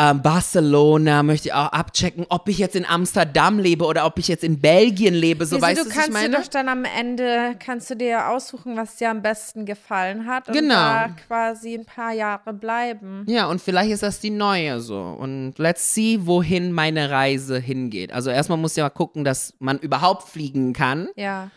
[0.00, 4.28] Ähm, Barcelona möchte ich auch abchecken, ob ich jetzt in Amsterdam lebe oder ob ich
[4.28, 5.44] jetzt in Belgien lebe.
[5.44, 6.36] So Wieso, weißt du du, kannst meine?
[6.36, 10.54] doch dann am Ende, kannst du dir aussuchen, was dir am besten gefallen hat und
[10.54, 10.74] Genau.
[10.76, 13.24] da quasi ein paar Jahre bleiben.
[13.26, 15.00] Ja, und vielleicht ist das die neue so.
[15.00, 18.12] Und let's see, wohin meine Reise hingeht.
[18.12, 21.08] Also erstmal muss ja mal gucken, dass man überhaupt fliegen kann.
[21.16, 21.50] Ja.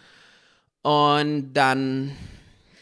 [0.81, 2.11] Und dann.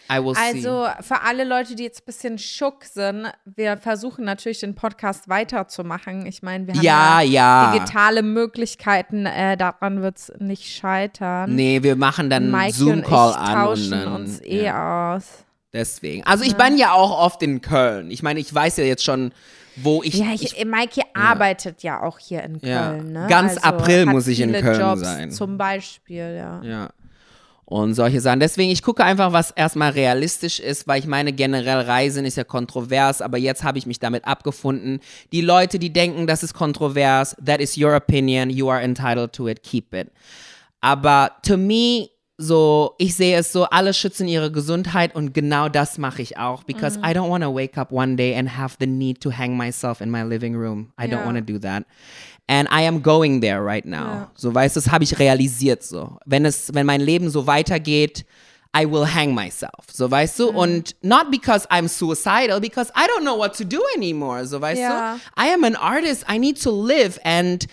[0.10, 5.30] Also für alle Leute, die jetzt ein bisschen schock sind, wir versuchen natürlich den Podcast
[5.30, 6.26] weiterzumachen.
[6.26, 7.72] Ich meine, wir haben Ja, ja.
[7.74, 11.54] digitale Möglichkeiten, äh, daran wird es nicht scheitern.
[11.56, 13.48] Nee, wir machen dann und ich Zoom-Call an.
[13.50, 15.45] Und tauschen dann, uns eh ja, aus.
[15.74, 16.24] deswegen.
[16.26, 18.10] Also ich bin ja auch oft in Köln.
[18.10, 19.32] Ich meine, ich weiß ja jetzt schon,
[19.76, 20.15] wo ich.
[20.15, 22.89] Ja, ich, Mikey arbeitet ja auch hier in Ja.
[22.89, 23.12] Köln.
[23.13, 23.28] Ne?
[23.30, 25.32] Ganz April hat muss ich in Köln Jobs sein.
[25.32, 26.62] Zum Beispiel, ja.
[26.63, 26.89] Ja.
[27.69, 28.39] Und solche Sachen.
[28.39, 32.43] Deswegen, ich gucke einfach, was erstmal realistisch ist, weil ich meine, generell Reisen ist ja
[32.43, 35.01] kontrovers, aber jetzt habe ich mich damit abgefunden.
[35.32, 39.47] Die Leute, die denken, das ist kontrovers, that is your opinion, you are entitled to
[39.47, 40.08] it, keep it.
[40.82, 42.10] Aber to me,
[42.41, 46.63] so, ich sehe es so, alle schützen ihre Gesundheit und genau das mache ich auch,
[46.63, 49.58] because I don't want to wake up one day and have the need to hang
[49.58, 50.93] myself in my living room.
[50.97, 51.25] I don't Ja.
[51.25, 51.84] want to do that.
[52.47, 53.97] And I am going there right now.
[54.06, 54.32] Ja.
[54.36, 56.17] So, weißt du, das habe ich realisiert so.
[56.25, 58.25] Wenn es, wenn mein Leben so weitergeht,
[58.75, 59.88] I will hang myself.
[59.91, 60.49] So, weißt du?
[60.52, 64.45] Und not because I'm suicidal, because I don't know what to do anymore.
[64.45, 65.15] So, weißt Ja.
[65.15, 65.43] du?
[65.43, 66.23] I am an artist.
[66.32, 67.65] I need to live and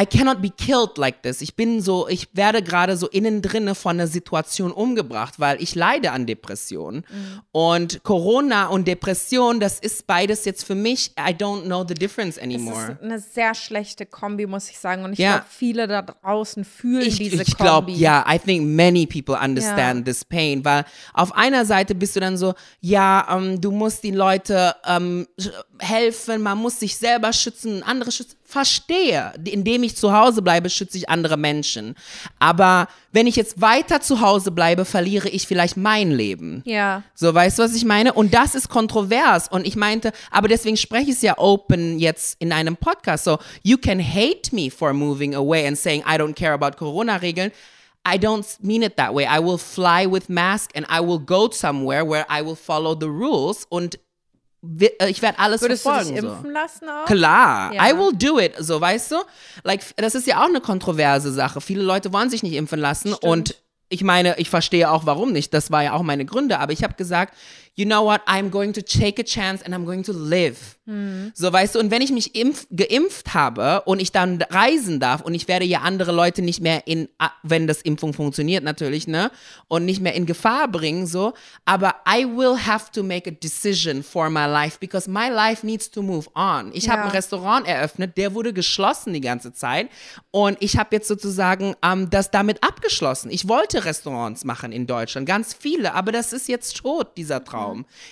[0.00, 1.40] I cannot be killed like this.
[1.40, 5.76] Ich bin so, ich werde gerade so innen drinne von einer Situation umgebracht, weil ich
[5.76, 7.04] leide an Depressionen.
[7.52, 12.40] Und Corona und Depression, das ist beides jetzt für mich, I don't know the difference
[12.40, 12.92] anymore.
[12.94, 15.04] ist eine sehr schlechte Kombi, muss ich sagen.
[15.04, 15.34] Und ich Ja.
[15.36, 18.00] glaube, viele da draußen fühlen Ich, diese ich glaube, Kombi.
[18.00, 20.12] ja, I think many people understand Ja.
[20.12, 24.10] this pain, weil auf einer Seite bist du dann so, ja, ähm, du musst die
[24.10, 25.28] Leute ähm,
[25.78, 28.36] helfen, man muss sich selber schützen, andere schützen.
[28.54, 31.96] Verstehe, indem ich zu Hause bleibe, schütze ich andere Menschen.
[32.38, 36.62] Aber wenn ich jetzt weiter zu Hause bleibe, verliere ich vielleicht mein Leben.
[36.64, 37.02] Ja.
[37.16, 38.12] So, weißt du, was ich meine?
[38.12, 39.48] Und das ist kontrovers.
[39.48, 43.24] Und ich meinte, aber deswegen spreche ich es ja open jetzt in einem Podcast.
[43.24, 47.50] So, you can hate me for moving away and saying, I don't care about Corona-Regeln.
[48.06, 49.26] I don't mean it that way.
[49.26, 53.08] I will fly with mask and I will go somewhere where I will follow the
[53.08, 53.98] rules und
[55.08, 56.14] ich werde alles Würdest du verfolgen.
[56.14, 56.28] dich so.
[56.32, 57.04] impfen lassen auch?
[57.06, 57.88] Klar, Ja.
[57.88, 59.16] I will do it, so weißt du?
[59.62, 61.60] Like, das ist ja auch eine kontroverse Sache.
[61.60, 63.56] Viele Leute wollen sich nicht impfen lassen und
[63.90, 65.52] ich meine, ich verstehe auch, warum nicht.
[65.54, 67.34] Das war ja auch meine Gründe, aber ich habe gesagt,
[67.76, 70.58] you know what, I'm going to take a chance and I'm going to live.
[71.32, 75.22] So, weißt du, und wenn ich mich impf, geimpft habe und ich dann reisen darf
[75.22, 79.06] und ich werde ja andere Leute nicht mehr in, ah, wenn das Impfung funktioniert natürlich,
[79.06, 79.30] ne,
[79.68, 81.32] und nicht mehr in Gefahr bringen, so,
[81.64, 85.90] aber I will have to make a decision for my life because my life needs
[85.90, 86.70] to move on.
[86.74, 87.04] Ich habe Ja.
[87.06, 89.88] ein Restaurant eröffnet, der wurde geschlossen die ganze Zeit
[90.32, 93.30] und ich habe jetzt sozusagen ähm, das damit abgeschlossen.
[93.30, 97.63] Ich wollte Restaurants machen in Deutschland, ganz viele, aber das ist jetzt tot, dieser Traum.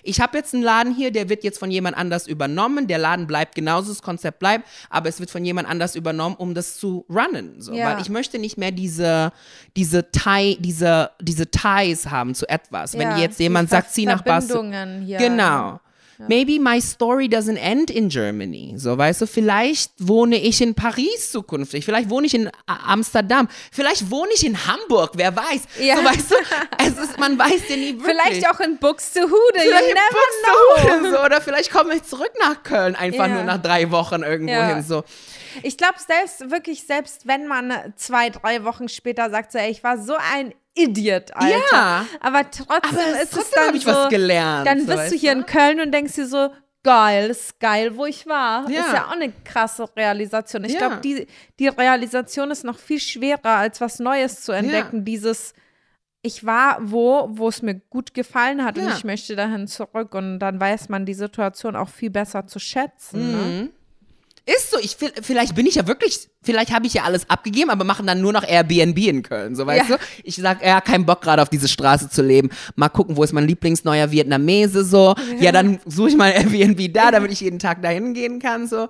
[0.03, 2.87] Ich habe jetzt einen Laden hier, der wird jetzt von jemand anders übernommen.
[2.87, 6.55] Der Laden bleibt genauso, das Konzept bleibt, aber es wird von jemand anders übernommen, um
[6.55, 7.61] das zu runnen.
[7.61, 7.73] So.
[7.73, 7.91] Ja.
[7.91, 9.33] Weil ich möchte nicht mehr diese,
[9.77, 12.95] diese, Tie, diese, diese Ties haben zu etwas.
[12.95, 14.71] Wenn Ja, jetzt die jemand sagt, zieh nach Barcelona.
[14.71, 15.81] Verbindungen
[16.19, 16.29] Genau.
[16.29, 18.75] Maybe my story doesn't end in Germany.
[18.77, 24.11] So, weißt du, vielleicht wohne ich in Paris zukünftig, vielleicht wohne ich in Amsterdam, vielleicht
[24.11, 25.63] wohne ich in Hamburg, wer weiß.
[25.81, 25.97] Ja.
[25.97, 26.35] So, weißt du,
[26.79, 28.05] es ist, man weiß ja nie wirklich.
[28.17, 30.83] Vielleicht auch in Buxtehude, Vielleicht you never know.
[30.93, 33.35] Buxtehude so, oder vielleicht komme ich zurück nach Köln, einfach Ja.
[33.35, 34.75] nur nach drei Wochen irgendwo Ja.
[34.75, 34.83] hin.
[34.83, 35.05] So.
[35.63, 39.83] Ich glaube, selbst wirklich, selbst wenn man zwei, drei Wochen später sagt, so, ey, ich
[39.85, 41.57] war so ein Idiot, Alter.
[41.73, 42.07] Ja.
[42.21, 44.67] Aber trotzdem Aber ist es trotzdem dann habe ich so, was gelernt.
[44.67, 46.51] Dann bist du hier in Köln und denkst dir so,
[46.83, 48.69] geil, ist geil, wo ich war.
[48.71, 48.81] Ja.
[48.81, 50.65] Ist ja auch eine krasse Realisation.
[50.65, 50.79] Ich Ja.
[50.79, 51.27] glaube, die,
[51.59, 55.05] die Realisation ist noch viel schwerer, als was Neues zu entdecken.
[55.05, 55.53] Dieses,
[56.23, 58.95] ich war wo, wo es mir gut gefallen hat und Ja.
[58.97, 60.15] ich möchte dahin zurück.
[60.15, 63.33] Und dann weiß man die Situation auch viel besser zu schätzen.
[63.33, 63.71] Ne?
[64.45, 67.85] Ist so, ich, vielleicht bin ich ja wirklich, vielleicht habe ich ja alles abgegeben, aber
[67.85, 69.97] machen dann nur noch Airbnb in Köln, so weißt Ja.
[69.97, 70.03] du?
[70.25, 72.51] Ich sag, ja, kein Bock gerade auf diese Straße zu leben.
[72.75, 75.15] Mal gucken, wo ist mein Lieblingsneuer Vietnamese so.
[75.39, 78.89] Ja, dann suche ich mal Airbnb da, damit ich jeden Tag dahin gehen kann so.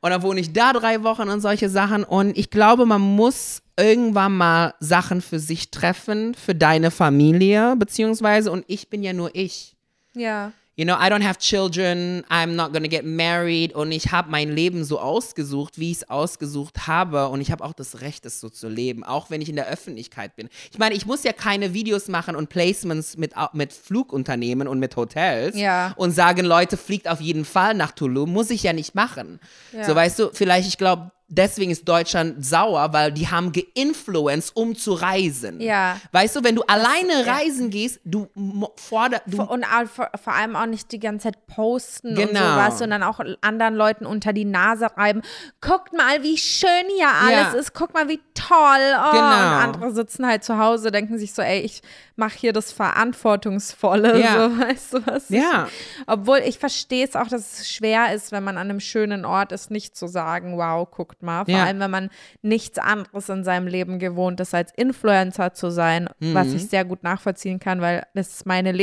[0.00, 2.04] Und dann wohne ich da drei Wochen und solche Sachen.
[2.04, 8.50] Und ich glaube, man muss irgendwann mal Sachen für sich treffen, für deine Familie, beziehungsweise,
[8.50, 9.76] und ich bin ja nur ich.
[10.14, 10.52] Ja.
[10.78, 14.48] You know, I don't have children, I'm not gonna get married und ich habe mein
[14.54, 18.38] Leben so ausgesucht, wie ich es ausgesucht habe und ich habe auch das Recht, es
[18.38, 20.48] so zu leben, auch wenn ich in der Öffentlichkeit bin.
[20.70, 24.94] Ich meine, ich muss ja keine Videos machen und Placements mit, mit Flugunternehmen und mit
[24.94, 25.94] Hotels Ja.
[25.96, 29.40] und sagen, Leute, fliegt auf jeden Fall nach Tulum, muss ich ja nicht machen.
[29.84, 34.74] So, weißt du, vielleicht, ich glaube, deswegen ist Deutschland sauer, weil die haben geinfluenced, um
[34.76, 35.60] zu reisen.
[35.60, 35.96] Ja.
[36.12, 37.32] Weißt du, wenn du alleine ja.
[37.34, 41.46] reisen gehst, du mo- forder, du Und vor, vor allem auch nicht die ganze Zeit
[41.46, 42.40] posten und Genau.
[42.40, 45.22] sowas, sondern auch anderen Leuten unter die Nase reiben.
[45.60, 47.58] Guckt mal, wie schön hier alles Ja.
[47.58, 47.74] ist.
[47.74, 48.56] Guck mal, wie toll.
[48.58, 49.10] Oh.
[49.10, 49.18] Genau.
[49.18, 51.82] Und andere sitzen halt zu Hause, denken sich so, ey, ich
[52.16, 54.20] mache hier das Verantwortungsvolle.
[54.20, 54.48] Ja.
[54.50, 55.28] So, weißt du was?
[55.28, 55.66] Ja.
[55.68, 59.24] Ich, obwohl ich verstehe es auch, dass es schwer ist, wenn man an einem schönen
[59.24, 61.44] Ort ist, nicht zu sagen, wow, guckt mal.
[61.44, 61.64] Vor Ja.
[61.64, 62.10] allem, wenn man
[62.42, 66.56] nichts anderes in seinem Leben gewohnt ist, als Influencer zu sein, was Mhm.
[66.56, 68.72] ich sehr gut nachvollziehen kann, weil das ist meine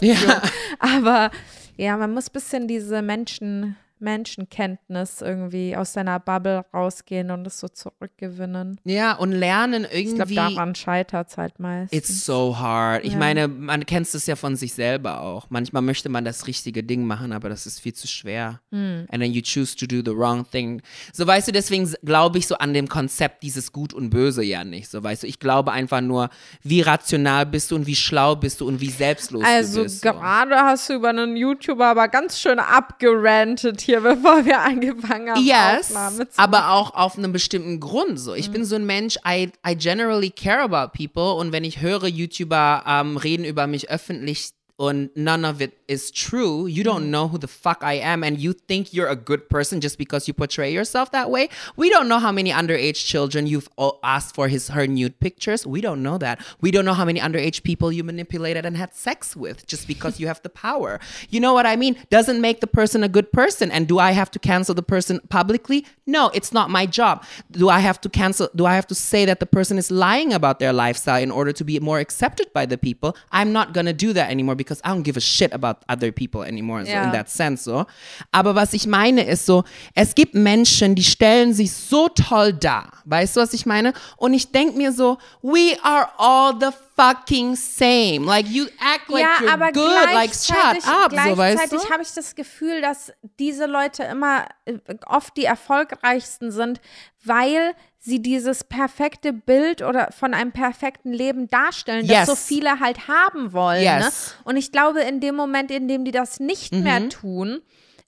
[0.00, 0.16] Lebenssituation.
[0.28, 0.42] Ja.
[0.78, 1.30] Aber
[1.76, 7.58] ja, man muss ein bisschen diese Menschen, Menschenkenntnis irgendwie aus seiner Bubble rausgehen und es
[7.60, 8.80] so zurückgewinnen.
[8.84, 10.34] ja, und lernen Ich glaube, irgendwie.
[10.34, 11.98] daran scheitert es halt meistens.
[11.98, 13.04] It's so hard.
[13.04, 13.18] Ich Ja.
[13.18, 15.46] meine, man kennt es ja von sich selber auch.
[15.50, 18.60] Manchmal möchte man das richtige Ding machen, aber das ist viel zu schwer.
[18.72, 19.06] Hm.
[19.10, 20.82] And then you choose to do the wrong thing.
[21.12, 24.64] So weißt du, deswegen glaube ich so an dem Konzept dieses Gut und Böse ja
[24.64, 24.90] nicht.
[24.90, 26.30] So weißt du, ich glaube einfach nur,
[26.62, 30.02] wie rational bist du und wie schlau bist du und wie selbstlos Also du bist.
[30.02, 30.10] so.
[30.10, 35.42] gerade hast du über einen YouTuber aber ganz schön abgerantet hier, bevor wir angefangen haben,
[35.42, 35.94] Yes,
[36.36, 38.20] aber auch auf einem bestimmten Grund.
[38.20, 41.80] So, ich bin so ein Mensch, I, I generally care about people und wenn ich
[41.80, 47.04] höre YouTuber ähm, reden über mich öffentlich und none of it is true, you don't
[47.04, 47.08] mm.
[47.08, 50.28] know who the fuck I am and you think you're a good person just because
[50.28, 51.48] you portray yourself that way.
[51.76, 53.68] We don't know how many underage children you've
[54.02, 55.66] asked for his her nude pictures.
[55.66, 56.44] We don't know that.
[56.60, 60.20] We don't know how many underage people you manipulated and had sex with just because
[60.20, 61.00] you have the power.
[61.30, 61.96] You know what I mean?
[62.10, 63.70] Doesn't make the person a good person.
[63.70, 65.86] And do I have to cancel the person publicly?
[66.06, 67.24] No, it's not my job.
[67.50, 68.50] Do I have to cancel?
[68.54, 71.52] Do I have to say that the person is lying about their lifestyle in order
[71.52, 73.16] to be more accepted by the people?
[73.32, 76.42] I'm not gonna do that anymore because I don't give a shit about other people
[76.42, 76.84] anymore.
[76.84, 77.86] So in that sense so.
[78.32, 82.92] Aber was ich meine ist so, es gibt Menschen, die stellen sich so toll dar.
[83.04, 83.92] Weißt du, was ich meine?
[84.16, 88.24] Und ich denke mir so, we are all the fucking same.
[88.24, 91.86] Like you act like ja, you're aber good, like shut gleichzeitig, up, so weißt gleichzeitig
[91.86, 91.90] du?
[91.90, 96.80] habe ich das Gefühl, dass diese Leute immer äh, oft die erfolgreichsten sind,
[97.24, 97.74] weil
[98.06, 102.26] sie dieses perfekte Bild oder von einem perfekten Leben darstellen, Yes.
[102.26, 103.82] das so viele halt haben wollen.
[103.82, 103.96] Yes.
[103.96, 104.00] Mhm.
[104.00, 104.10] Ne?
[104.44, 107.60] Und ich glaube, in dem Moment, in dem die das nicht mehr tun,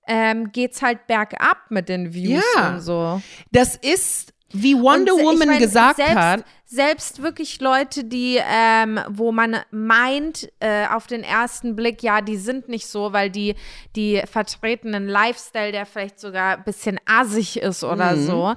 [0.07, 2.75] ähm, geht's halt bergab mit den Views Ja.
[2.75, 3.21] und so.
[3.51, 9.01] Das ist, wie Wonder Und Woman mein, gesagt selbst, hat, Selbst wirklich Leute, die, ähm,
[9.09, 13.55] wo man meint, äh, auf den ersten Blick, ja, die sind nicht so, weil die,
[13.97, 18.27] die vertreten einen Lifestyle, der vielleicht sogar ein bisschen assig ist oder Mhm.
[18.27, 18.55] so,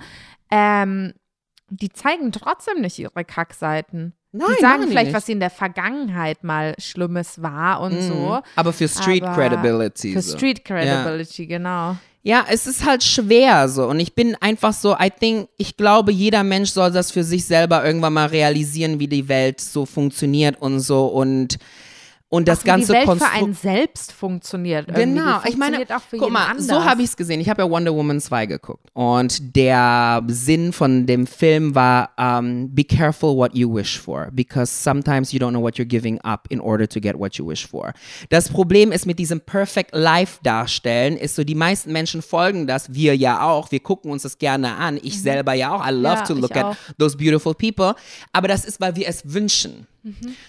[0.51, 1.13] ähm,
[1.71, 4.13] die zeigen trotzdem nicht ihre Kackseiten.
[4.33, 5.15] Nein, die sagen die vielleicht, nicht.
[5.15, 8.39] was in der Vergangenheit mal Schlimmes war und so.
[8.55, 10.13] aber für Street aber Credibility.
[10.13, 10.37] Für so.
[10.37, 11.97] Street Credibility, genau.
[12.23, 13.87] Ja, es ist halt schwer so.
[13.87, 17.45] Und ich bin einfach so, I think, ich glaube, jeder Mensch soll das für sich
[17.45, 21.07] selber irgendwann mal realisieren, wie die Welt so funktioniert und so.
[21.07, 21.57] Und,
[22.33, 23.35] und das Wie ganze die Welt für Konstrukt.
[23.35, 24.87] einen selbst funktioniert.
[24.95, 26.65] Genau, Die ich meine, funktioniert für guck mal, anders.
[26.67, 27.41] so habe ich es gesehen.
[27.41, 32.73] Ich habe ja Wonder Woman 2 geguckt und der Sinn von dem Film war, um,
[32.73, 36.47] be careful what you wish for, because sometimes you don't know what you're giving up
[36.49, 37.93] in order to get what you wish for.
[38.29, 42.93] Das Problem ist mit diesem Perfect Life darstellen, ist so, die meisten Menschen folgen das,
[42.93, 46.11] wir ja auch, wir gucken uns das gerne an, ich selber ja auch, I love
[46.11, 46.17] Mhm.
[46.21, 46.75] Ja, to look at auch.
[46.97, 47.93] those beautiful people,
[48.31, 49.85] aber das ist, weil wir es wünschen.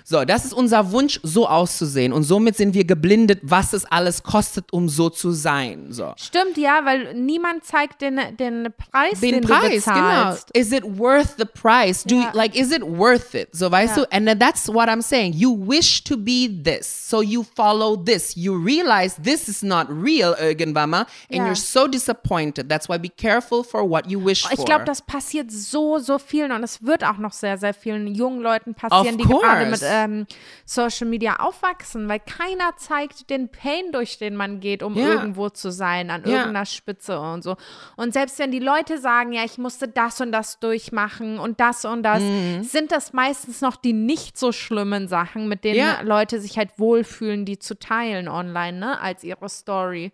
[0.05, 2.13] So, das ist unser Wunsch, so auszusehen.
[2.13, 5.89] Und somit sind wir geblindet, was es alles kostet, um so zu sein.
[5.93, 6.15] So.
[6.17, 10.35] Stimmt, ja, weil niemand zeigt den, den Preis, den, Den du Preis, genau.
[10.55, 12.03] Is it worth the price?
[12.05, 12.31] Do you, Ja.
[12.35, 13.49] like, is it worth it?
[13.53, 14.05] So, weißt Ja.
[14.05, 14.11] du?
[14.13, 15.35] And that's what I'm saying.
[15.35, 18.35] You wish to be this, so you follow this.
[18.37, 21.47] You realize this is not real irgendwann mal, and Ja.
[21.49, 22.69] you're so disappointed.
[22.71, 24.53] That's why be careful for what you wish for.
[24.59, 28.07] Ich glaube, das passiert so, so vielen und es wird auch noch sehr, sehr vielen
[28.15, 30.27] jungen Leuten passieren, Of die gerade mit ähm,
[30.65, 35.05] Social Media aufwachsen, weil keiner zeigt den Pain, durch den man geht, um Ja.
[35.05, 36.29] irgendwo zu sein, an Ja.
[36.39, 37.57] irgendeiner Spitze und so.
[37.97, 41.85] Und selbst wenn die Leute sagen, ja, ich musste das und das durchmachen und das
[41.85, 42.63] und das, Mhm.
[42.63, 46.01] sind das meistens noch die nicht so schlimmen Sachen, mit denen Ja.
[46.03, 50.13] Leute sich halt wohlfühlen, die zu teilen online, ne, als ihre Story.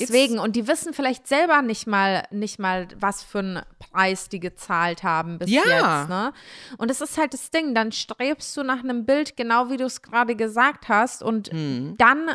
[0.00, 4.40] Deswegen, und die wissen vielleicht selber nicht mal, nicht mal, was für einen Preis die
[4.40, 5.60] gezahlt haben bis Ja.
[5.62, 6.08] jetzt.
[6.08, 6.32] Ne?
[6.78, 9.84] Und das ist halt das Ding, dann strebst du nach einem Bild, genau wie du
[9.84, 11.94] es gerade gesagt hast, und Hm.
[11.98, 12.30] dann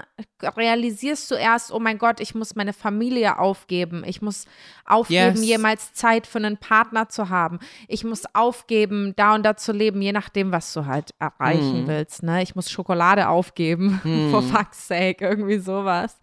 [0.55, 4.03] realisierst du erst, oh mein Gott, ich muss meine Familie aufgeben.
[4.05, 4.45] Ich muss
[4.85, 5.45] aufgeben, Yes.
[5.45, 7.59] jemals Zeit für einen Partner zu haben.
[7.87, 11.15] Ich muss aufgeben, da und da zu leben, je nachdem, was du halt Hm.
[11.39, 12.23] erreichen willst.
[12.23, 12.41] Ne?
[12.41, 16.17] Ich muss Schokolade aufgeben, for fuck's sake, irgendwie sowas.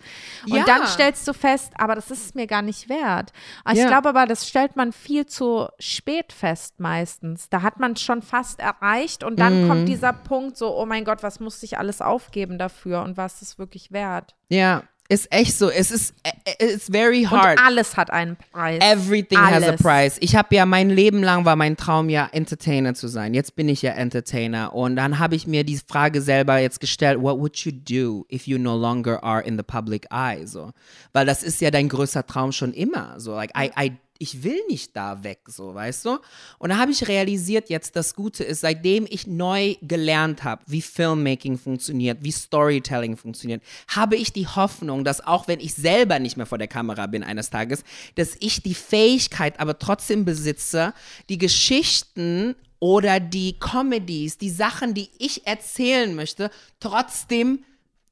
[0.49, 0.65] Und Ja.
[0.65, 3.33] dann stellst du fest, aber das ist es mir gar nicht wert.
[3.73, 3.87] Ich Ja.
[3.89, 7.49] glaube aber, das stellt man viel zu spät fest meistens.
[7.49, 9.69] Da hat man es schon fast erreicht und dann Mhm.
[9.69, 13.43] kommt dieser Punkt so, oh mein Gott, was muss ich alles aufgeben dafür und was
[13.43, 14.35] ist wirklich wert?
[14.49, 15.71] Ja, ist echt so.
[15.71, 16.15] Es ist,
[16.59, 17.59] it's very hard.
[17.59, 18.83] Und alles hat einen Preis.
[18.83, 19.83] Everything has a Alles.
[19.83, 20.17] price.
[20.21, 23.35] Ich habe ja mein Leben lang war mein Traum ja Entertainer zu sein.
[23.35, 27.21] Jetzt bin ich ja Entertainer und dann habe ich mir die Frage selber jetzt gestellt,
[27.21, 30.71] what would you do if you no longer are in the public eye so?
[31.13, 34.61] Weil das ist ja dein größter Traum schon immer so like I I ich will
[34.69, 36.19] nicht da weg, so, weißt du?
[36.59, 40.83] Und da habe ich realisiert jetzt, das Gute ist, seitdem ich neu gelernt habe, wie
[40.83, 46.37] Filmmaking funktioniert, wie Storytelling funktioniert, habe ich die Hoffnung, dass auch wenn ich selber nicht
[46.37, 50.95] mehr vor der Kamera bin eines Tages, dass ich die Fähigkeit aber trotzdem besitze,
[51.29, 56.51] die Geschichten oder die Comedies, die Sachen, die ich erzählen möchte,
[56.81, 57.65] trotzdem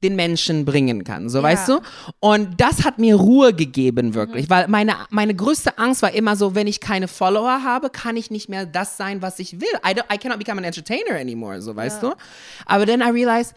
[0.04, 1.44] den Menschen bringen kann, so Ja.
[1.44, 1.80] weißt du?
[2.20, 4.14] Und das hat mir Ruhe gegeben, Mhm.
[4.14, 8.16] wirklich, weil meine, meine größte Angst war immer so, wenn ich keine Follower habe, kann
[8.16, 9.68] ich nicht mehr das sein, was ich will.
[9.84, 12.12] I, don't, I cannot become an entertainer anymore, so weißt du?
[12.66, 13.54] Aber dann I realized,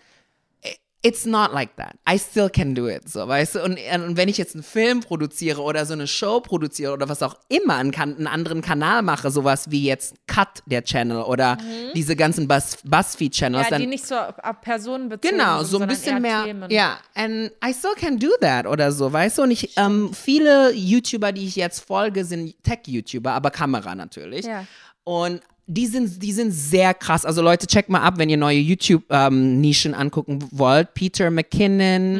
[1.08, 1.96] it's not like that.
[2.10, 3.64] I still can do it, so weißt du?
[3.64, 7.24] Und, und wenn ich jetzt einen Film produziere oder so eine Show produziere oder was
[7.24, 11.58] auch immer, einen, einen anderen Kanal mache, sowas wie jetzt Cut, der Channel oder
[11.96, 13.64] diese ganzen Buzz Buzzfeed-Channels, Mhm.
[13.66, 16.44] ja, dann die nicht so auf Personen bezogen Genau, so ein bisschen mehr.
[16.44, 16.70] Themen.
[16.70, 19.44] Ja, and I still can do that oder so, weißt du?
[19.44, 24.46] Und ich, ähm, viele YouTuber, die ich jetzt folge, sind Tech-YouTuber, aber Kamera natürlich.
[24.46, 24.66] Ja.
[25.04, 27.26] Und die sind, die sind sehr krass.
[27.26, 30.94] Also Leute, check mal ab, wenn ihr neue YouTube-Nischen angucken wollt.
[30.94, 32.16] Peter McKinnon,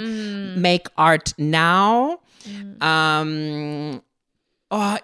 [0.58, 0.62] Mm.
[0.62, 2.20] Make Art Now.
[2.82, 4.00] Ähm,
[4.70, 4.96] oh,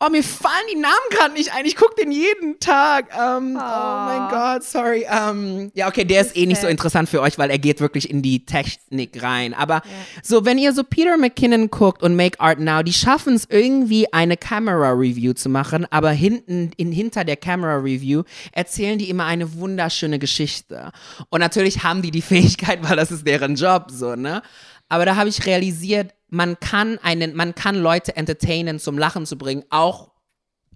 [0.00, 1.66] oh, mir fallen die Namen gerade nicht ein.
[1.66, 3.10] Ich gucke den jeden Tag.
[3.12, 3.60] Ähm, oh.
[3.60, 5.06] mein Gott, sorry.
[5.08, 8.08] Ähm, ja, okay, der ist eh nicht so interessant für euch, weil er geht wirklich
[8.08, 9.52] in die Technik rein.
[9.52, 9.82] Aber
[10.22, 14.12] so, wenn ihr so Peter McKinnon guckt und Make Art Now, die schaffen es irgendwie
[14.12, 20.18] eine Camera-Review zu machen, aber hinten, in, hinter der Camera-Review erzählen die immer eine wunderschöne
[20.18, 20.92] Geschichte.
[21.28, 24.42] Und natürlich haben die die Fähigkeit, weil das ist deren Job, so, ne?
[24.90, 29.38] Aber da habe ich realisiert, man kann einen, man kann Leute entertainen, zum Lachen zu
[29.38, 30.10] bringen, auch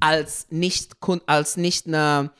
[0.01, 0.93] als nicht,
[1.27, 2.31] als nicht eine,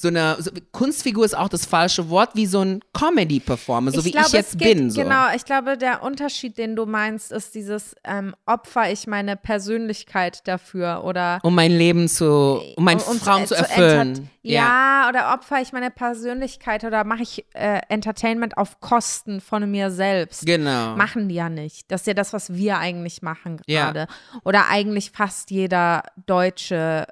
[0.00, 4.12] so eine, so, Kunstfigur ist auch das falsche Wort, wie so ein Comedy-Performer, so wie
[4.12, 4.90] glaube, ich jetzt geht, bin.
[4.92, 5.02] So.
[5.02, 10.46] Genau, ich glaube, der Unterschied, den du meinst, ist dieses ähm, opfer ich meine Persönlichkeit
[10.46, 14.30] dafür oder Um mein Leben zu, um meinen um- um Traum äh, zu enter- erfüllen.
[14.42, 19.90] Ja, oder opfer ich meine Persönlichkeit oder mache ich äh, Entertainment auf Kosten von mir
[19.90, 20.46] selbst.
[20.46, 20.96] Genau.
[20.96, 21.90] Machen die ja nicht.
[21.90, 23.90] Das ist ja das, was wir eigentlich machen Ja.
[23.90, 24.06] gerade.
[24.44, 27.06] Oder eigentlich fast jeder deutsche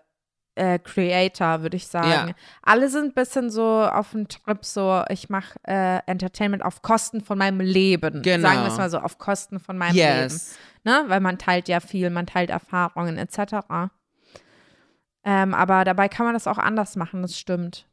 [0.57, 2.29] äh, Creator, würde ich sagen.
[2.29, 2.35] Ja.
[2.63, 7.21] Alle sind ein bisschen so auf dem Trip, so ich mache äh, Entertainment auf Kosten
[7.21, 8.23] von meinem Leben.
[8.23, 8.49] Genau.
[8.49, 10.23] Sagen wir es mal so, auf Kosten von meinem Leben.
[10.23, 10.59] Yes.
[10.85, 11.05] Ne?
[11.07, 13.91] Weil man teilt ja viel, man teilt Erfahrungen etc.
[15.25, 17.87] Ähm, aber dabei kann man das auch anders machen, das stimmt.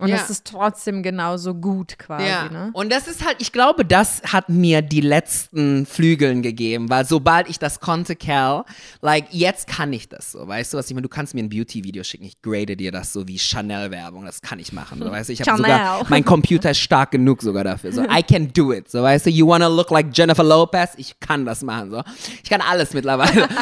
[0.00, 0.16] Und Ja.
[0.16, 2.26] es ist trotzdem genauso gut quasi.
[2.26, 2.70] Ja, Ne?
[2.72, 7.48] und das ist halt, ich glaube, das hat mir die letzten Flügeln gegeben, weil sobald
[7.48, 8.64] ich das konnte, Cal,
[9.02, 11.48] like, jetzt kann ich das so, weißt du, was ich meine, du kannst mir ein
[11.50, 15.28] Beauty-Video schicken, ich grade dir das so wie Chanel-Werbung, das kann ich machen, so, weißt
[15.28, 18.72] du, ich habe sogar, mein Computer ist stark genug sogar dafür, so, I can do
[18.72, 22.02] it, so, weißt du, you wanna look like Jennifer Lopez, ich kann das machen, so,
[22.42, 23.48] ich kann alles mittlerweile.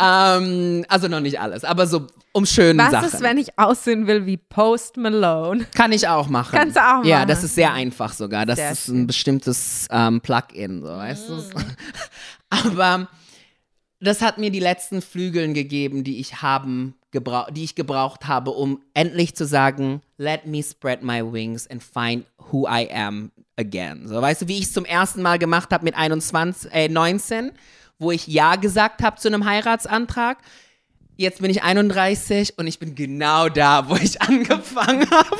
[0.00, 3.06] ähm, also noch nicht alles, aber so um schöne Was Sachen.
[3.08, 5.66] ist, wenn ich aussehen will wie Post Malone?
[5.74, 6.56] Kann ich auch machen.
[6.56, 7.28] Kannst du auch Ja, machen.
[7.28, 8.46] das ist sehr einfach sogar.
[8.46, 9.02] Das Sehr ist schön.
[9.02, 11.42] ein bestimmtes ähm, Plugin, so weißt du.
[12.50, 13.08] Aber
[14.00, 18.52] das hat mir die letzten Flügeln gegeben, die ich haben gebraucht, die ich gebraucht habe,
[18.52, 24.06] um endlich zu sagen, let me spread my wings and find who I am again.
[24.06, 27.50] So, weißt du, wie ich es zum ersten Mal gemacht habe mit 21, äh, 19,
[28.00, 30.38] wo ich ja gesagt habe zu einem Heiratsantrag.
[31.16, 35.36] Jetzt bin ich 31 und ich bin genau da, wo ich angefangen habe.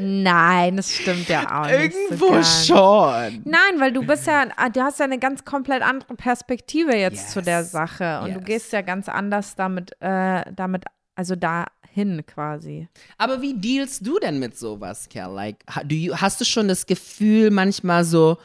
[0.00, 1.94] Nein, das stimmt ja auch nicht.
[1.94, 3.42] Irgendwo so schon.
[3.44, 7.30] Nein, weil du bist ja, du hast ja eine ganz komplett andere Perspektive jetzt Yes.
[7.32, 8.18] zu der Sache.
[8.22, 8.44] Und du Yes.
[8.44, 12.88] gehst ja ganz anders damit, äh, damit, also dahin quasi.
[13.18, 15.32] Aber wie dealst du denn mit sowas, Kerl?
[15.32, 18.38] Like, do you, hast du schon das Gefühl manchmal so,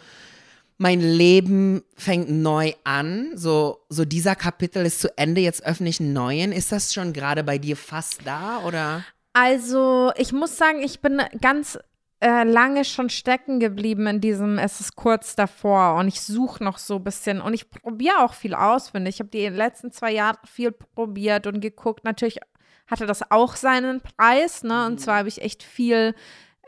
[0.80, 6.00] mein Leben fängt neu an, so, so dieser Kapitel ist zu Ende, jetzt öffne ich
[6.00, 6.54] einen neuen.
[6.54, 9.04] Ist das schon gerade bei dir fast da oder?
[9.34, 11.78] Also, ich muss sagen, ich bin ganz
[12.22, 16.78] äh, lange schon stecken geblieben in diesem, es ist kurz davor und ich suche noch
[16.78, 19.18] so ein bisschen und ich probiere auch viel aus, finde ich.
[19.18, 22.06] Ich habe die letzten zwei Jahre viel probiert und geguckt.
[22.06, 22.40] Natürlich
[22.88, 24.86] hatte das auch seinen Preis, ne?
[24.86, 26.16] Und zwar habe ich echt viel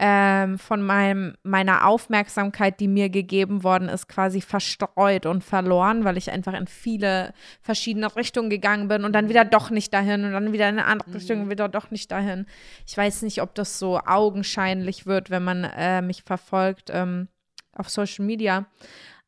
[0.04, 6.18] ähm, von meinem, meiner Aufmerksamkeit, die mir gegeben worden ist, quasi verstreut und verloren, weil
[6.18, 10.34] ich einfach in viele verschiedene Richtungen gegangen bin und dann wieder doch nicht dahin und
[10.34, 12.48] dann wieder in eine andere Richtung und wieder doch nicht dahin.
[12.88, 17.28] Ich weiß nicht, ob das so augenscheinlich wird, wenn man äh, mich verfolgt ähm,
[17.76, 18.66] auf Social Media.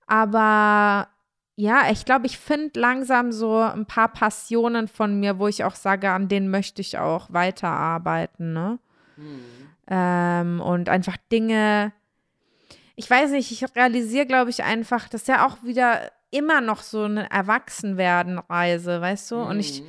[0.07, 1.07] Aber
[1.55, 5.75] ja, ich glaube, ich finde langsam so ein paar Passionen von mir, wo ich auch
[5.75, 8.79] sage, an denen möchte ich auch weiterarbeiten, ne?
[9.17, 9.52] Mhm.
[9.87, 11.91] Ähm, und einfach Dinge,
[12.95, 17.03] ich weiß nicht, ich realisiere, glaube ich, einfach, dass ja auch wieder immer noch so
[17.03, 19.35] eine Erwachsenwerden-Reise, weißt du?
[19.37, 19.47] Mhm.
[19.47, 19.87] Und ich, mhm.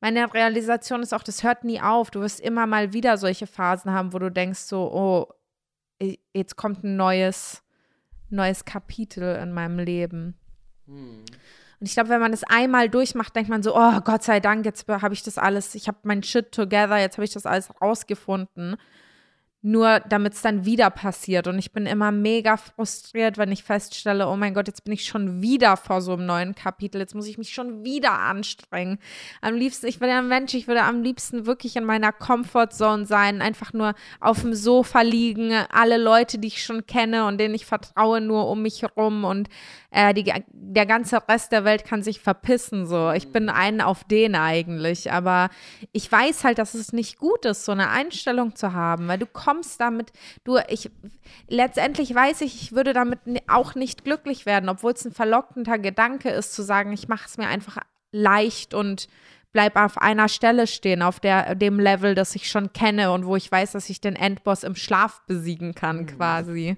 [0.00, 2.10] meine Realisation ist auch, das hört nie auf.
[2.10, 5.32] Du wirst immer mal wieder solche Phasen haben, wo du denkst so, oh,
[6.32, 7.62] jetzt kommt ein neues,
[8.30, 10.34] neues Kapitel in meinem Leben.
[10.86, 11.24] Mhm.
[11.80, 14.66] Und ich glaube, wenn man das einmal durchmacht, denkt man so, oh Gott sei Dank,
[14.66, 17.70] jetzt habe ich das alles, ich habe mein Shit together, jetzt habe ich das alles
[17.80, 18.76] rausgefunden
[19.62, 21.46] nur damit es dann wieder passiert.
[21.46, 25.04] Und ich bin immer mega frustriert, wenn ich feststelle, oh mein Gott, jetzt bin ich
[25.04, 28.98] schon wieder vor so einem neuen Kapitel, jetzt muss ich mich schon wieder anstrengen.
[29.42, 33.04] Am liebsten, ich bin ja ein Mensch, ich würde am liebsten wirklich in meiner Comfortzone
[33.04, 37.54] sein, einfach nur auf dem Sofa liegen, alle Leute, die ich schon kenne und denen
[37.54, 39.50] ich vertraue, nur um mich herum und
[39.90, 42.86] äh, die, der ganze Rest der Welt kann sich verpissen.
[42.86, 45.50] So, ich bin einen auf den eigentlich, aber
[45.92, 49.26] ich weiß halt, dass es nicht gut ist, so eine Einstellung zu haben, weil du
[49.26, 50.12] kommst damit,
[50.44, 50.90] du, ich,
[51.48, 56.30] letztendlich weiß ich, ich würde damit auch nicht glücklich werden, obwohl es ein verlockender Gedanke
[56.30, 57.78] ist, zu sagen, ich mache es mir einfach
[58.12, 59.08] leicht und
[59.52, 63.36] bleib auf einer Stelle stehen, auf der, dem Level, das ich schon kenne und wo
[63.36, 66.06] ich weiß, dass ich den Endboss im Schlaf besiegen kann, mhm.
[66.06, 66.76] quasi.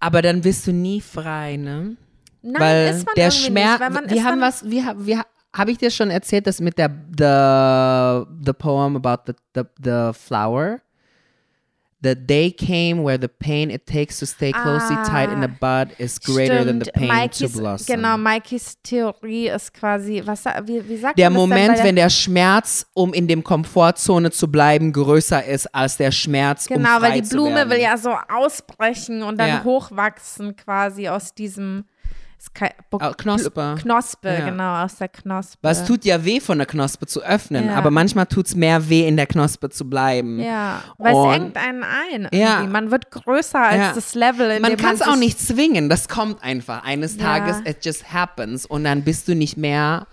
[0.00, 1.96] Aber dann bist du nie frei, ne?
[2.42, 3.80] Nein, Weil ist man der Schmerz.
[4.06, 8.52] Wir haben was, wir, wir, habe ich dir schon erzählt, dass mit der the, the
[8.52, 10.80] poem about the, the, the flower?
[12.00, 15.48] The day came where the pain it takes to stay closely ah, tied in the
[15.48, 16.66] bud is greater stimmt.
[16.66, 17.96] than the pain Mikeys, to blossom.
[17.96, 22.86] Genau, Mikeys Theorie ist quasi, was, wie, wie sagt Der Moment, der wenn der Schmerz,
[22.94, 27.20] um in dem Komfortzone zu bleiben, größer ist als der Schmerz, genau, um Genau, weil
[27.20, 29.64] die Blume will ja so ausbrechen und dann ja.
[29.64, 31.84] hochwachsen quasi aus diesem
[33.16, 33.76] Knospe.
[33.80, 34.44] Knospe, ja.
[34.48, 35.58] genau, aus der Knospe.
[35.62, 37.74] Was tut ja weh, von der Knospe zu öffnen, ja.
[37.74, 40.40] aber manchmal tut es mehr weh, in der Knospe zu bleiben.
[40.40, 42.28] Ja, weil Und, es engt einen ein.
[42.32, 42.62] Ja.
[42.62, 43.92] Man wird größer als ja.
[43.92, 46.84] das Level, in man kann es auch nicht zwingen, das kommt einfach.
[46.84, 50.06] Eines Tages, it just happens und dann bist du nicht mehr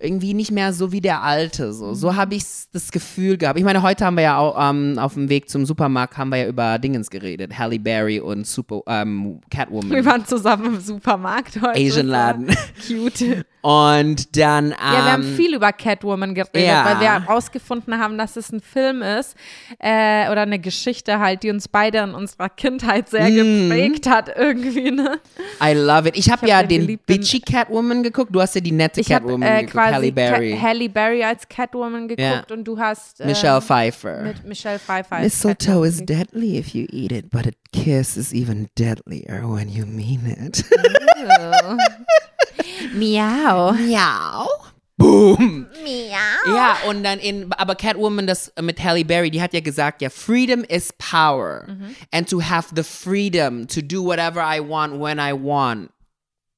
[0.00, 1.72] irgendwie nicht mehr so wie der alte.
[1.72, 2.16] So, so mhm.
[2.16, 3.58] habe ich das Gefühl gehabt.
[3.58, 6.38] Ich meine, heute haben wir ja auch ähm, auf dem Weg zum Supermarkt haben wir
[6.38, 7.58] ja über Dingens geredet.
[7.58, 9.90] Halle Berry und Super, ähm, Catwoman.
[9.90, 11.78] Wir waren zusammen im Supermarkt heute.
[11.78, 12.46] Asian Laden.
[12.86, 13.44] Cute.
[13.62, 14.66] Und dann.
[14.66, 16.84] Ähm, ja, wir haben ähm, viel über Catwoman geredet, ja.
[16.84, 19.36] weil wir herausgefunden haben, dass es ein Film ist
[19.78, 23.68] äh, oder eine Geschichte halt, die uns beide in unserer Kindheit sehr mm.
[23.68, 24.90] geprägt hat, irgendwie.
[24.90, 25.18] Ne?
[25.62, 26.16] I love it.
[26.16, 28.34] Ich habe hab ja den Bitchy Catwoman geguckt.
[28.34, 29.89] Du hast ja die nette Catwoman hab, äh, geguckt.
[29.92, 30.54] Halle Berry.
[30.54, 32.44] Ka Halle Berry als Catwoman geguckt yeah.
[32.50, 34.22] und du hast äh, Michelle Pfeiffer.
[34.22, 35.20] Mit Michelle Pfeiffer.
[35.20, 39.86] Mistletoe is deadly if you eat it, but a kiss is even deadlier when you
[39.86, 40.64] mean it.
[42.94, 43.72] Miau.
[43.72, 44.48] Miau.
[44.96, 45.66] Boom.
[45.82, 46.54] Miau.
[46.54, 50.10] Ja, und dann in, aber Catwoman, das mit Halle Berry, die hat ja gesagt, ja,
[50.10, 51.64] freedom is power.
[51.66, 51.96] Mhm.
[52.12, 55.90] And to have the freedom to do whatever I want when I want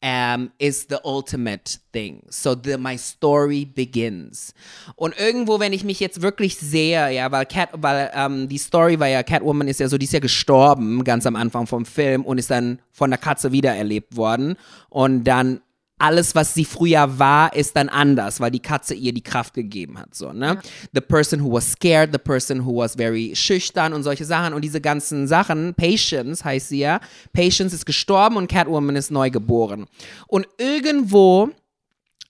[0.02, 2.22] um, is the ultimate thing.
[2.28, 4.52] So the, my story begins.
[4.96, 8.98] Und irgendwo, wenn ich mich jetzt wirklich sehe, ja, weil Cat, weil ähm, die Story
[8.98, 12.24] war ja, Catwoman ist ja so, die ist ja gestorben ganz am Anfang vom Film
[12.24, 14.56] und ist dann von der Katze wiedererlebt worden
[14.90, 15.60] und dann
[16.02, 19.98] alles, was sie früher war, ist dann anders, weil die Katze ihr die Kraft gegeben
[19.98, 20.14] hat.
[20.14, 20.46] So, ne?
[20.46, 20.60] Ja.
[20.92, 24.52] The person who was scared, the person who was very schüchtern und solche Sachen.
[24.52, 27.00] Und diese ganzen Sachen, Patience heißt sie ja.
[27.32, 29.86] Patience ist gestorben und Catwoman ist neu geboren.
[30.26, 31.50] Und irgendwo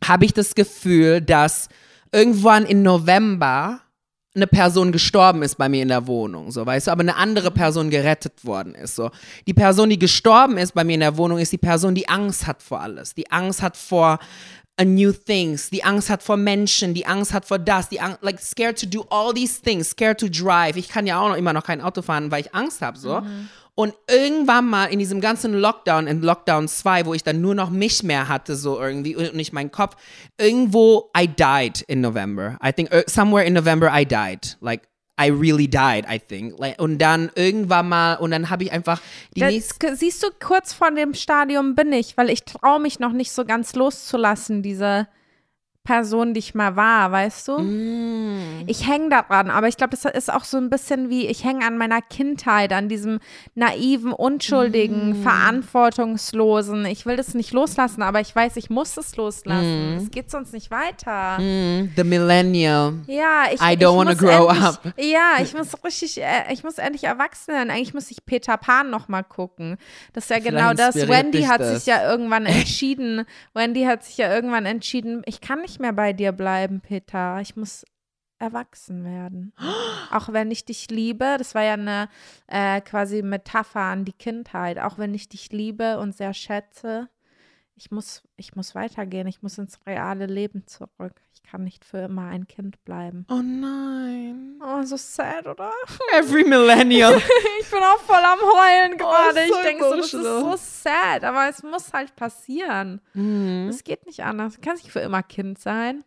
[0.04, 1.68] habe ich das Gefühl, dass
[2.12, 3.81] irgendwann im November
[4.34, 7.50] eine Person gestorben ist bei mir in der Wohnung, so weißt du, aber eine andere
[7.50, 9.10] Person gerettet worden ist, so.
[9.46, 12.46] Die Person, die gestorben ist bei mir in der Wohnung, ist die Person, die Angst
[12.46, 14.18] hat vor alles, die Angst hat vor
[14.78, 18.22] a new things, die Angst hat vor Menschen, die Angst hat vor das, die Angst,
[18.22, 20.76] like scared to do all these things, scared to drive.
[20.76, 23.20] Ich kann ja auch noch immer noch kein Auto fahren, weil ich Angst habe, so.
[23.20, 23.48] Mhm.
[23.74, 27.70] Und irgendwann mal in diesem ganzen Lockdown, in Lockdown 2, wo ich dann nur noch
[27.70, 29.96] mich mehr hatte, so irgendwie, und nicht meinen Kopf,
[30.38, 32.58] irgendwo, I died in November.
[32.62, 34.58] I think somewhere in November I died.
[34.60, 36.58] Like, I really died, I think.
[36.58, 39.00] Like, und dann irgendwann mal, und dann habe ich einfach
[39.34, 39.96] die Das, nächste.
[39.96, 43.44] siehst du, kurz vor dem Stadium bin ich, weil ich traue mich noch nicht so
[43.46, 45.08] ganz loszulassen, diese
[45.84, 47.58] Person, die ich mal war, weißt du?
[47.58, 48.64] Mm.
[48.68, 51.66] Ich hänge daran, aber ich glaube, das ist auch so ein bisschen wie, ich hänge
[51.66, 53.18] an meiner Kindheit, an diesem
[53.54, 55.22] naiven, unschuldigen, Mm.
[55.22, 56.86] verantwortungslosen.
[56.86, 59.96] Ich will das nicht loslassen, aber ich weiß, ich muss es loslassen.
[60.00, 61.38] Es geht sonst nicht weiter.
[61.40, 62.94] Mm, the millennial.
[63.06, 64.94] Ja, ich, I don't wanna muss grow endlich, up.
[64.98, 67.70] Ja, ich muss richtig, äh, ich muss endlich erwachsen werden.
[67.70, 69.76] Eigentlich muss ich Peter Pan noch mal gucken.
[70.12, 70.96] Das ist ja genau Vielleicht das.
[70.96, 71.74] inspiriert Wendy hat das.
[71.74, 73.24] sich ja irgendwann entschieden.
[73.54, 77.40] Wendy hat sich ja irgendwann entschieden, ich kann nicht mehr bei dir bleiben, Peter.
[77.40, 77.84] Ich muss
[78.38, 79.52] erwachsen werden.
[80.10, 82.08] Auch wenn ich dich liebe, das war ja eine
[82.48, 84.78] äh, quasi Metapher an die Kindheit.
[84.78, 87.08] Auch wenn ich dich liebe und sehr schätze,
[87.84, 89.26] ich muss, ich muss weitergehen.
[89.26, 91.14] Ich muss ins reale Leben zurück.
[91.34, 93.26] Ich kann nicht für immer ein Kind bleiben.
[93.28, 94.60] Oh nein.
[94.64, 95.72] Oh, so sad, oder?
[96.14, 97.20] Every millennial.
[97.60, 99.40] Ich bin auch voll am Heulen gerade.
[99.40, 103.00] ist so ich denke so, das ist so sad, aber es muss halt passieren.
[103.14, 103.66] Mhm.
[103.68, 104.54] Es geht nicht anders.
[104.54, 106.04] Du kannst nicht für immer Kind sein.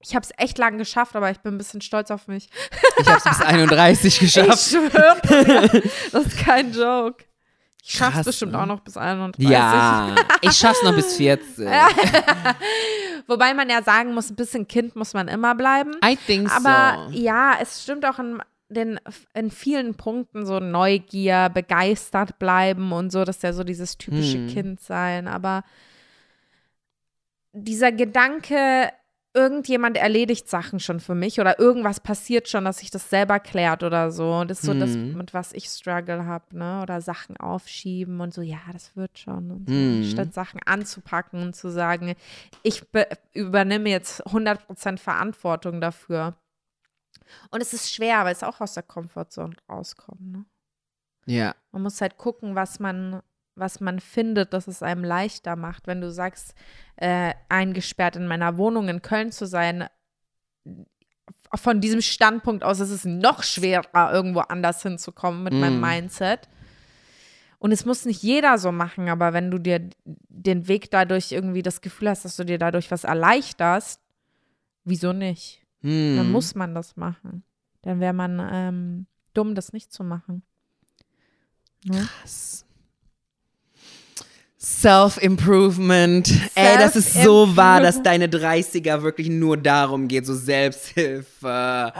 [0.00, 2.48] Ich habe es echt lang geschafft, aber ich bin ein bisschen stolz auf mich.
[2.98, 4.70] Ich habe es bis 31 Ich geschafft.
[4.70, 5.70] schwöre.
[5.70, 7.24] dir, das ist kein Joke.
[7.84, 8.62] Ich schaff's Krass, bestimmt ne?
[8.62, 9.50] auch noch bis 31.
[9.50, 11.66] Ja, ich schaff's noch bis 40.
[13.26, 15.92] Wobei man ja sagen muss, ein bisschen Kind muss man immer bleiben.
[16.04, 17.18] I think Aber so.
[17.18, 19.00] ja, es stimmt auch in, den,
[19.34, 24.38] in vielen Punkten so Neugier, begeistert bleiben und so, das ist ja so dieses typische
[24.38, 24.48] Hm.
[24.48, 25.26] Kindsein.
[25.26, 25.64] Aber
[27.52, 28.90] dieser Gedanke,
[29.34, 33.82] irgendjemand erledigt Sachen schon für mich oder irgendwas passiert schon, dass sich das selber klärt
[33.82, 34.44] oder so.
[34.44, 35.16] Das ist so das, Hm.
[35.16, 36.80] mit was ich struggle habe, ne?
[36.82, 39.50] Oder Sachen aufschieben und so, ja, das wird schon.
[39.50, 39.74] Und so.
[39.74, 40.04] Hm.
[40.04, 42.14] Statt Sachen anzupacken und zu sagen,
[42.62, 46.34] ich be- übernehme jetzt 100% Verantwortung dafür.
[47.50, 50.20] Und es ist schwer, weil es auch aus der Komfortzone rauskommt.
[50.20, 50.44] Ne?
[51.24, 51.54] Ja.
[51.70, 53.22] Man muss halt gucken, was man,
[53.54, 55.86] was man findet, dass es einem leichter macht.
[55.86, 56.54] Wenn du sagst,
[56.96, 59.86] äh, eingesperrt in meiner Wohnung in Köln zu sein,
[61.54, 65.84] von diesem Standpunkt aus ist es noch schwerer, irgendwo anders hinzukommen mit meinem Mm.
[65.84, 66.48] Mindset.
[67.58, 71.62] Und es muss nicht jeder so machen, aber wenn du dir den Weg dadurch irgendwie
[71.62, 74.00] das Gefühl hast, dass du dir dadurch was erleichterst,
[74.84, 75.64] wieso nicht?
[75.82, 76.16] Hm.
[76.16, 77.44] Dann muss man das machen.
[77.82, 80.42] Dann wäre man ähm, dumm, das nicht zu machen.
[81.84, 82.08] Ne?
[82.20, 82.64] Krass.
[84.64, 86.30] Self-Improvement.
[86.54, 91.92] Ey, das ist so wahr, dass deine 30er wirklich nur darum geht, so Selbsthilfe.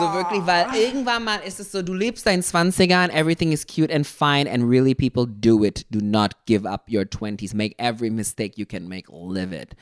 [0.00, 3.64] So wirklich, weil irgendwann mal ist es so, du lebst deinen 20er and everything is
[3.64, 5.86] cute and fine and really people do it.
[5.90, 7.54] Do not give up your 20s.
[7.54, 9.76] Make every mistake you can make, live it.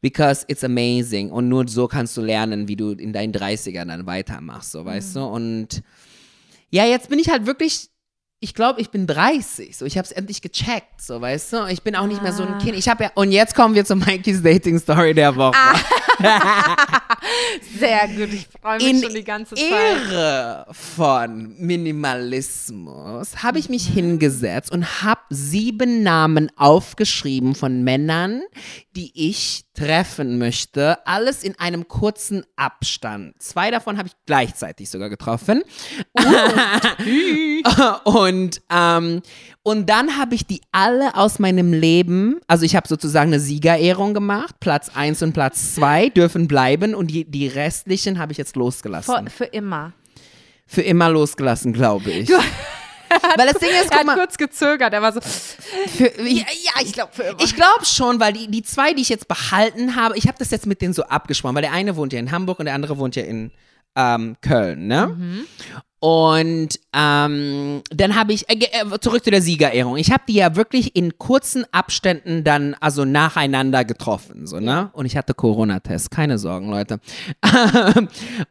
[0.00, 1.30] Because it's amazing.
[1.30, 5.14] Und nur so kannst du lernen, wie du in deinen 30ern dann weitermachst, so, weißt
[5.14, 5.20] du?
[5.20, 5.84] Und
[6.70, 7.90] ja, jetzt bin ich halt wirklich
[8.42, 11.66] ich glaube, ich bin 30, so ich habe es endlich gecheckt, so weißt du.
[11.66, 12.74] Ich bin auch nicht mehr so ein Kind.
[12.74, 15.54] Ich habe ja und jetzt kommen wir zu Mikey's Dating Story der Woche.
[17.78, 19.70] Sehr gut, ich freue mich In schon die ganze Zeit.
[19.70, 28.40] Ehre von Minimalismus habe ich mich hingesetzt und habe sieben Namen aufgeschrieben von Männern,
[28.96, 31.06] die ich treffen möchte.
[31.06, 33.42] Alles in einem kurzen Abstand.
[33.42, 35.62] Zwei davon habe ich gleichzeitig sogar getroffen.
[38.04, 39.22] und, ähm,
[39.62, 44.12] und dann habe ich die alle aus meinem Leben, also ich habe sozusagen eine Siegerehrung
[44.12, 44.56] gemacht.
[44.60, 49.28] Platz 1 und Platz 2 dürfen bleiben und die, die restlichen habe ich jetzt losgelassen.
[49.28, 49.92] Für, für immer.
[50.66, 52.30] Für immer losgelassen, glaube ich.
[53.36, 56.40] Weil das Ding ist, Er guck hat mal, kurz gezögert, er war so, für, ich,
[56.40, 60.16] ja, ich glaube ich glaube schon, weil die, die zwei, die ich jetzt behalten habe,
[60.16, 62.58] ich habe das jetzt mit denen so abgesprochen, weil der eine wohnt ja in Hamburg
[62.58, 63.50] und der andere wohnt ja in
[63.96, 65.16] ähm, Köln, ne?
[66.02, 70.56] Und ähm, dann habe ich, äh, äh, zurück zu der Siegerehrung, ich habe die ja
[70.56, 74.88] wirklich in kurzen Abständen dann, also nacheinander getroffen, so, ne?
[74.94, 77.00] Und ich hatte Corona-Test, keine Sorgen, Leute.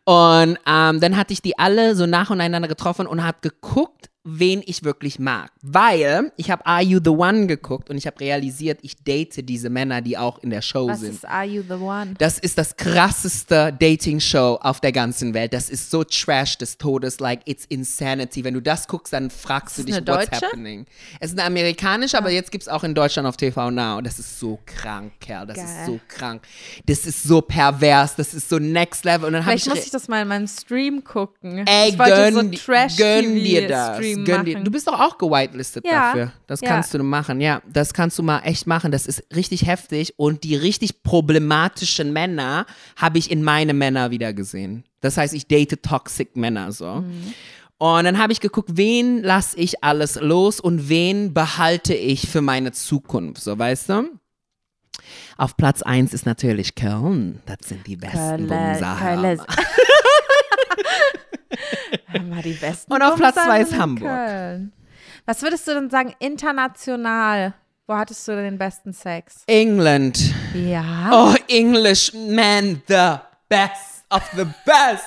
[0.06, 4.84] und ähm, dann hatte ich die alle so nacheinander getroffen und habe geguckt, wen ich
[4.84, 5.50] wirklich mag.
[5.62, 9.70] Weil ich habe Are You the One geguckt und ich habe realisiert, ich date diese
[9.70, 11.14] Männer, die auch in der Show Was sind.
[11.16, 12.14] ist Are You the One?
[12.18, 15.54] Das ist das krasseste Dating-Show auf der ganzen Welt.
[15.54, 18.44] Das ist so trash des Todes, like it's insanity.
[18.44, 20.46] Wenn du das guckst, dann fragst du Ist dich, eine what's deutsche?
[20.46, 20.86] happening.
[21.20, 24.02] Es ist eine amerikanische, aber jetzt gibt es auch in Deutschland auf TV Now.
[24.02, 25.48] Das ist so krank, Kerl.
[25.48, 25.86] Das ist Geil.
[25.88, 26.42] so krank.
[26.86, 28.16] Das ist so pervers.
[28.16, 29.28] Das ist so next level.
[29.28, 31.66] Und dann Vielleicht ich, muss ich das mal in meinem Stream gucken.
[31.66, 33.96] Ey, ich wollte gönn so di- trash gönn dir das.
[33.98, 34.54] Stream gönn dir.
[34.54, 34.66] machen.
[34.66, 36.08] Du bist doch auch gewitelistet Ja.
[36.08, 36.32] dafür.
[36.48, 36.68] Das Ja.
[36.70, 37.62] kannst du machen, ja.
[37.72, 38.92] Das kannst du mal echt machen.
[38.92, 40.14] Das ist richtig heftig.
[40.18, 44.84] Und die richtig problematischen Männer habe ich in meine Männer wieder gesehen.
[45.02, 46.96] Das heißt, ich date toxic Männer so.
[46.96, 47.34] Mhm.
[47.78, 52.42] Und dann habe ich geguckt, wen lasse ich alles los und wen behalte ich für
[52.42, 54.10] meine Zukunft, so weißt du?
[55.38, 57.42] Auf Platz 1 ist natürlich Köln.
[57.46, 58.98] Das sind die besten Bumser.
[62.30, 64.08] Mal die besten Und auf Platz zwei ist Hamburg.
[64.08, 64.72] Köln.
[65.26, 67.54] Was würdest du denn sagen, international?
[67.88, 69.44] Wo hattest du den besten Sex?
[69.48, 70.20] England.
[70.54, 71.10] Ja.
[71.12, 73.16] Oh, English man, the
[73.48, 75.06] best of the best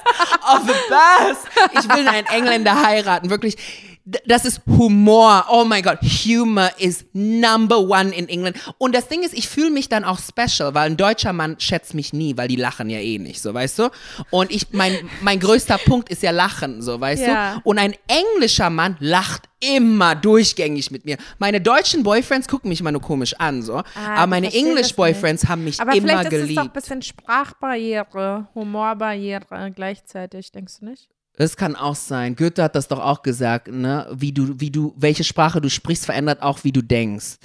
[0.53, 1.47] of the best.
[1.74, 3.57] Ich will einen Engländer heiraten, wirklich.
[4.05, 5.46] Das ist Humor.
[5.48, 8.57] Oh mein Gott, Humor is number one in England.
[8.78, 11.94] Und das Ding ist, ich fühle mich dann auch special, weil ein deutscher Mann schätzt
[11.94, 13.90] mich nie, weil die lachen ja eh nicht, so weißt du.
[14.30, 17.55] Und ich, mein, mein größter Punkt ist ja Lachen, so weißt Ja.
[17.55, 17.61] du.
[17.62, 21.16] Und ein englischer Mann lacht immer durchgängig mit mir.
[21.38, 23.76] Meine deutschen Boyfriends gucken mich immer nur komisch an, so.
[23.76, 23.84] Ah,
[24.16, 24.96] Aber meine English.
[24.96, 26.50] Boyfriends haben mich Aber immer vielleicht ist geliebt.
[26.50, 31.09] es doch ein bisschen Sprachbarriere, Humorbarriere gleichzeitig, denkst du nicht?
[31.43, 32.36] Das kann auch sein.
[32.36, 34.07] Goethe hat das doch auch gesagt, ne?
[34.14, 37.38] Wie du, wie du, welche Sprache du sprichst, verändert auch, wie du denkst.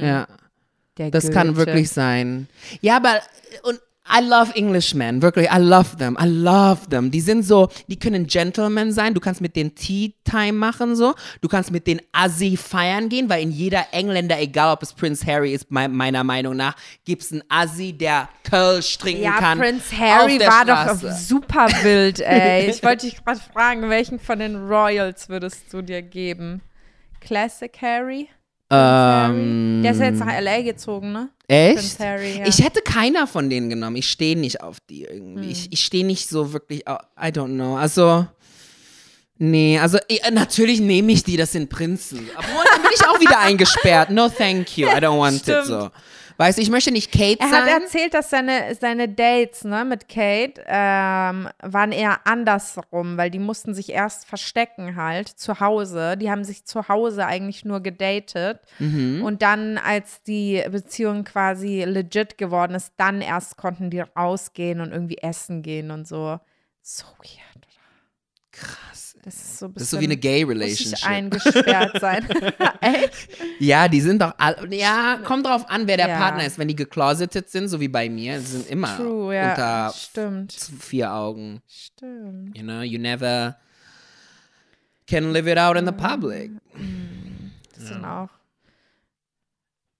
[0.00, 0.28] Ja,
[0.96, 1.56] Der das kann Goethe.
[1.66, 2.46] wirklich sein.
[2.82, 3.18] Ja, aber
[3.64, 5.48] und I love Englishmen, wirklich.
[5.50, 6.16] I love them.
[6.20, 7.10] I love them.
[7.10, 9.14] Die sind so, die können Gentlemen sein.
[9.14, 11.14] Du kannst mit denen Tea Time machen, so.
[11.40, 15.26] Du kannst mit denen Assi feiern gehen, weil in jeder Engländer, egal ob es Prince
[15.26, 16.76] Harry ist, mei- meiner Meinung nach,
[17.06, 19.58] gibt es einen Assi, der Kölsch trinken Ja, kann.
[19.58, 21.06] Prince Harry war Straße.
[21.08, 22.68] doch super wild, ey.
[22.70, 26.60] Ich wollte dich gerade fragen, welchen von den Royals würdest du dir geben?
[27.20, 28.28] Classic Harry?
[28.74, 29.82] Harry?
[29.82, 30.62] Der ist ja jetzt nach L.A.
[30.62, 31.28] gezogen, ne?
[31.48, 31.98] Echt?
[32.00, 32.46] Harry, ja.
[32.46, 33.96] Ich hätte keiner von denen genommen.
[33.96, 35.44] Ich stehe nicht auf die irgendwie.
[35.44, 35.50] Hm.
[35.50, 37.76] Ich, ich stehe nicht so wirklich, au- I don't know.
[37.76, 38.26] Also,
[39.38, 42.28] nee, also eh, natürlich nehme ich die, das sind Prinzen.
[42.36, 44.10] Aber dann bin ich auch wieder eingesperrt.
[44.10, 45.66] No, thank you, I don't want it Stimmt.
[45.66, 45.90] so.
[46.36, 47.82] Weißt du, ich möchte nicht Kate Er hat sein.
[47.82, 53.72] erzählt, dass seine, seine Dates ne, mit Kate ähm, waren eher andersrum, weil die mussten
[53.74, 56.16] sich erst verstecken halt zu Hause.
[56.16, 58.60] Die haben sich zu Hause eigentlich nur gedatet.
[58.80, 59.22] Mhm.
[59.24, 64.90] Und dann, als die Beziehung quasi legit geworden ist, dann erst konnten die rausgehen und
[64.92, 66.40] irgendwie essen gehen und so.
[66.82, 67.68] So weird.
[68.50, 69.03] Krass.
[69.24, 69.74] Das ist so ein bisschen.
[69.74, 71.08] Das ist so wie eine gay muss ich Relationship.
[71.08, 72.28] eingesperrt sein.
[72.82, 73.28] Echt?
[73.58, 74.74] Ja, die sind doch alle.
[74.74, 76.18] Ja, kommt drauf an, wer der Ja.
[76.18, 76.58] Partner ist.
[76.58, 79.50] Wenn die gecloseted sind, so wie bei mir, sind immer True, ja.
[79.50, 80.52] unter Stimmt.
[80.78, 81.62] vier Augen.
[81.66, 82.56] Stimmt.
[82.56, 83.56] You know, you never
[85.06, 86.50] can live it out in the public.
[87.74, 88.28] Das sind auch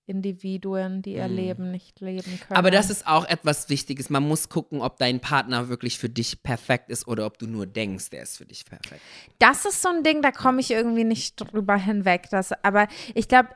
[0.07, 2.51] Individuen, die ihr Leben nicht leben können.
[2.51, 2.57] Mhm.
[2.57, 4.11] Aber das ist auch etwas Wichtiges.
[4.11, 7.67] Man muss gucken, ob dein Partner wirklich für dich perfekt ist oder ob du nur
[7.67, 9.01] denkst, der ist für dich perfekt.
[9.39, 12.29] Das ist so ein Ding, da komme ich irgendwie nicht drüber hinweg.
[12.31, 13.49] Das, aber ich glaube,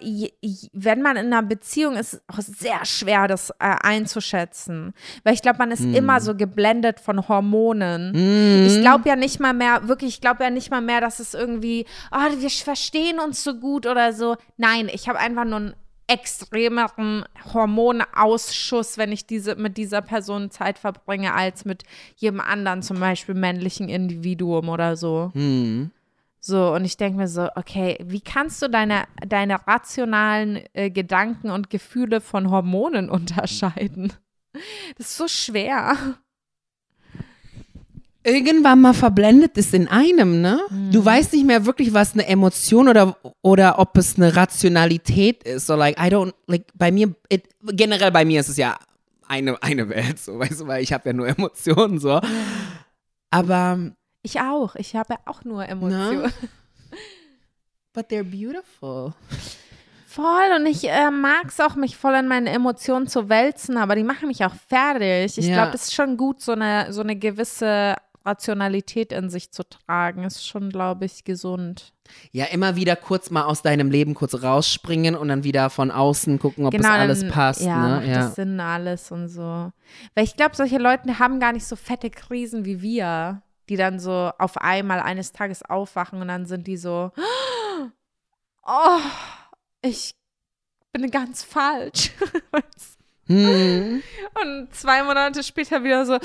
[0.73, 4.95] wenn man in einer Beziehung ist, ist es auch sehr schwer, das äh, einzuschätzen.
[5.25, 8.67] Weil ich glaube, man ist immer so geblendet von Hormonen.
[8.67, 11.35] Ich glaube ja nicht mal mehr, wirklich, ich glaube ja nicht mal mehr, dass es
[11.35, 14.37] irgendwie, oh, wir verstehen uns so gut oder so.
[14.57, 15.75] Nein, ich habe einfach nur einen
[16.09, 21.85] extremeren Hormonausschuss, wenn ich diese mit dieser Person Zeit verbringe, als mit
[22.17, 25.31] jedem anderen, zum Beispiel männlichen Individuum oder so.
[26.41, 31.51] So, und ich denke mir so, okay, wie kannst du deine, deine rationalen äh, Gedanken
[31.51, 34.13] und Gefühle von Hormonen unterscheiden?
[34.97, 35.95] Das ist so schwer.
[38.25, 40.61] Irgendwann mal verblendet ist in einem, ne?
[40.91, 45.67] Du weißt nicht mehr wirklich, was eine Emotion oder, oder ob es eine Rationalität ist.
[45.67, 48.77] So, like, I don't, like, bei mir, it, generell bei mir ist es ja
[49.27, 52.21] eine, eine Welt, so, weißt du, weil ich habe ja nur Emotionen, so.
[53.31, 53.79] Aber,
[54.23, 54.75] Ich auch.
[54.77, 56.33] Ich habe ja auch nur Emotionen.
[57.93, 59.13] but they're beautiful.
[60.07, 60.57] Voll.
[60.57, 64.03] Und ich äh, mag es auch, mich voll in meine Emotionen zu wälzen, aber die
[64.05, 65.39] machen mich auch fertig.
[65.39, 65.55] Ich Ja.
[65.55, 67.95] glaube, es ist schon gut, so eine, so eine gewisse
[68.29, 70.25] Rationalität in sich zu tragen.
[70.25, 71.93] Ist schon, glaube ich, gesund.
[72.31, 76.39] Ja, immer wieder kurz mal aus deinem Leben kurz rausspringen und dann wieder von außen
[76.39, 77.61] gucken, ob das Genau, dann- alles passt.
[77.63, 78.07] Ja, ne?
[78.09, 78.15] ja.
[78.15, 79.73] das Sinn alles und so.
[80.15, 83.99] Weil ich glaube, solche Leute haben gar nicht so fette Krisen wie wir, die dann
[83.99, 87.11] so auf einmal eines Tages aufwachen und dann sind die so,
[88.67, 89.01] oh,
[89.83, 90.15] ich
[90.93, 92.13] bin ganz falsch.
[93.29, 94.03] Hm.
[94.43, 96.17] Und zwei Monate später wieder so,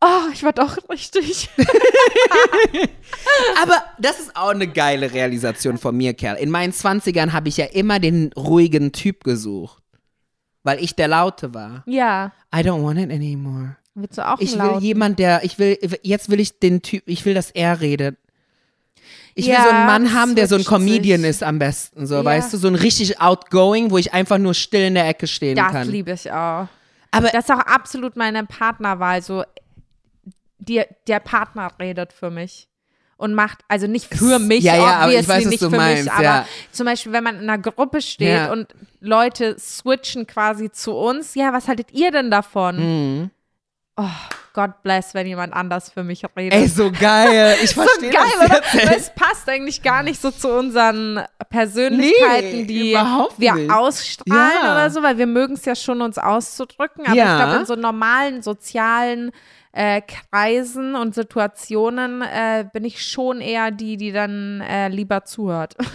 [0.00, 1.50] oh, ich war doch richtig.
[3.62, 6.36] Aber das ist auch eine geile Realisation von mir, Kerl.
[6.36, 9.82] In meinen 20ern habe ich ja immer den ruhigen Typ gesucht.
[10.62, 11.84] Weil ich der Laute war.
[11.86, 13.76] ja, I don't want it anymore.
[13.94, 17.24] willst du auch Ich will jemand, der, ich will, jetzt will ich den Typ, ich
[17.24, 18.16] will, dass er redet.
[19.38, 21.28] Ich will Ja, so einen Mann haben, der so ein Comedian sich.
[21.30, 22.24] ist am besten, so, Ja.
[22.24, 25.56] weißt du, so ein richtig outgoing, wo ich einfach nur still in der Ecke stehen
[25.56, 25.88] Das kann.
[25.90, 26.68] liebe ich auch.
[27.10, 29.20] Aber Das ist auch absolut meine Partnerwahl.
[29.20, 29.44] So,
[30.58, 32.68] die, der Partner redet für mich.
[33.18, 35.76] Und macht, also nicht für mich, Ja, ja, aber ich weiß, was nicht du für
[35.76, 36.46] meinst, mich, aber ja.
[36.70, 38.52] zum Beispiel, wenn man in einer Gruppe steht Ja.
[38.52, 38.68] und
[39.00, 42.76] Leute switchen quasi zu uns, ja, was haltet ihr denn davon?
[43.20, 43.30] Mhm.
[43.98, 44.04] Oh,
[44.52, 46.58] God bless, wenn jemand anders für mich redet.
[46.58, 47.56] ey, so geil.
[47.62, 48.54] Ich so verstehe geil, das oder?
[48.74, 48.90] jetzt.
[48.90, 51.20] Weil es passt eigentlich gar nicht so zu unseren
[51.50, 54.72] Persönlichkeiten, Nee, die wir ausstrahlen Ja.
[54.72, 57.06] oder so, weil wir mögen es ja schon, uns auszudrücken.
[57.06, 57.38] Aber Ja.
[57.38, 59.30] ich glaube, in so normalen sozialen
[59.72, 65.74] äh, Kreisen und Situationen äh, bin ich schon eher die, die dann äh, lieber zuhört.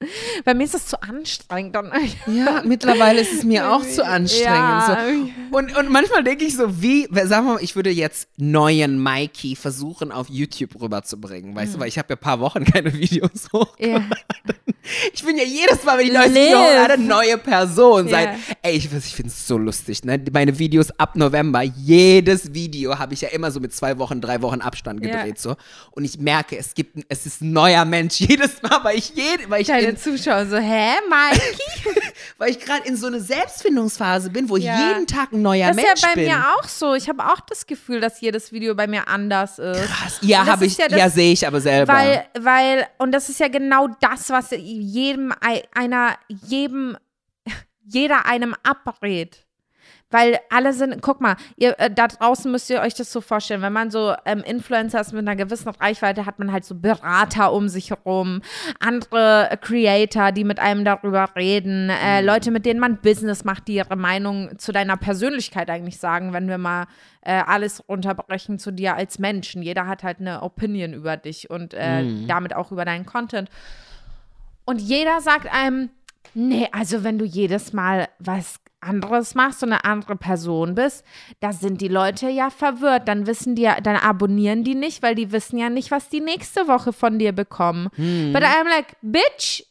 [0.44, 1.74] Bei mir ist es zu anstrengend.
[1.74, 1.92] Dann
[2.26, 4.46] Ja, mittlerweile ist es mir auch zu anstrengend.
[4.48, 5.04] Ja.
[5.04, 5.28] So.
[5.56, 9.56] Und, und manchmal denke ich so, wie, sagen wir mal, ich würde jetzt neuen Mikey
[9.56, 11.54] versuchen, auf YouTube rüberzubringen.
[11.54, 13.78] Weißt du, weil ich habe ja ein paar Wochen keine Videos hoch.
[13.78, 13.86] Mhm.
[13.86, 14.04] Ja.
[15.12, 16.30] Ich bin ja jedes Mal, wenn Live.
[16.34, 18.06] Video hole, eine neue Person.
[18.08, 18.18] Ja.
[18.18, 18.28] Seit,
[18.62, 20.20] ey, ich, ich finde es so lustig, ne?
[20.32, 24.40] Meine Videos ab November, jedes Video habe ich ja immer so mit zwei Wochen, drei
[24.42, 25.38] Wochen Abstand gedreht.
[25.38, 25.56] So.
[25.92, 29.48] Und ich merke, es gibt, es ist ein neuer Mensch jedes Mal, weil ich, jed,
[29.50, 32.00] weil ich, Deine in, Zuschauer so, hä, Mikey?
[32.38, 34.88] weil ich gerade in so eine Selbstfindungsphase bin, wo ich Ja.
[34.92, 36.24] jeden Tag ein neuer Das Mensch ist ja bei bin.
[36.26, 36.94] mir auch so.
[36.94, 39.80] Ich habe auch das Gefühl, dass jedes Video bei mir anders ist.
[39.84, 40.18] Krass.
[40.22, 41.92] Ja, das habe ich, ja ja, das- sehe ich aber selber.
[41.92, 46.96] Weil, weil, und das ist ja genau das, was jedem, ei- einer, jedem,
[47.84, 49.44] jeder einem abrät.
[50.10, 53.60] Weil alle sind, guck mal, ihr, äh, da draußen müsst ihr euch das so vorstellen,
[53.60, 57.52] wenn man so ähm, Influencer ist mit einer gewissen Reichweite, hat man halt so Berater
[57.52, 58.40] um sich herum,
[58.80, 63.68] andere äh, Creator, die mit einem darüber reden, äh, Leute, mit denen man Business macht,
[63.68, 66.86] die ihre Meinung zu deiner Persönlichkeit eigentlich sagen, wenn wir mal
[67.20, 69.60] äh, alles runterbrechen zu dir als Menschen.
[69.60, 73.50] Jeder hat halt eine Opinion über dich und äh, damit auch über deinen Content.
[74.68, 75.90] Und jeder sagt einem,
[76.34, 81.04] nee, also wenn du jedes Mal was anderes machst und eine andere Person bist,
[81.40, 83.08] da sind die Leute ja verwirrt.
[83.08, 86.20] Dann wissen die, ja- dann abonnieren die nicht, weil die wissen ja nicht, was die
[86.20, 87.88] nächste Woche von dir bekommen.
[87.96, 89.62] But I'm like, bitch,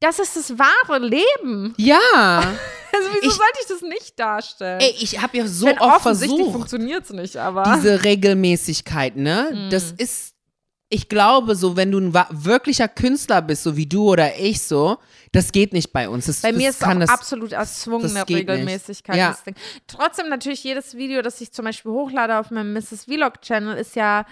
[0.00, 1.74] das ist das wahre Leben.
[1.76, 1.98] ja.
[2.92, 4.80] Also wieso Ich- sollte ich das nicht darstellen?
[4.80, 6.52] Ey, ich habe ja so Denn oft offensichtlich versucht.
[6.56, 7.62] funktioniert es nicht, aber.
[7.76, 9.48] diese Regelmäßigkeit, ne?
[9.52, 9.70] Mhm.
[9.70, 10.29] Das ist,
[10.92, 14.98] ich glaube, so, wenn du ein wirklicher Künstler bist, so wie du oder ich so,
[15.30, 16.26] das geht nicht bei uns.
[16.26, 18.28] Das, Bei mir ist kann auch das, absolut erzwungene.
[18.28, 19.14] Regelmäßigkeit.
[19.14, 19.28] Ja.
[19.28, 19.54] Das Ding.
[19.86, 23.04] Trotzdem natürlich jedes Video, das ich zum Beispiel hochlade auf meinem Mrs.
[23.04, 24.26] Vlog Channel, ist ja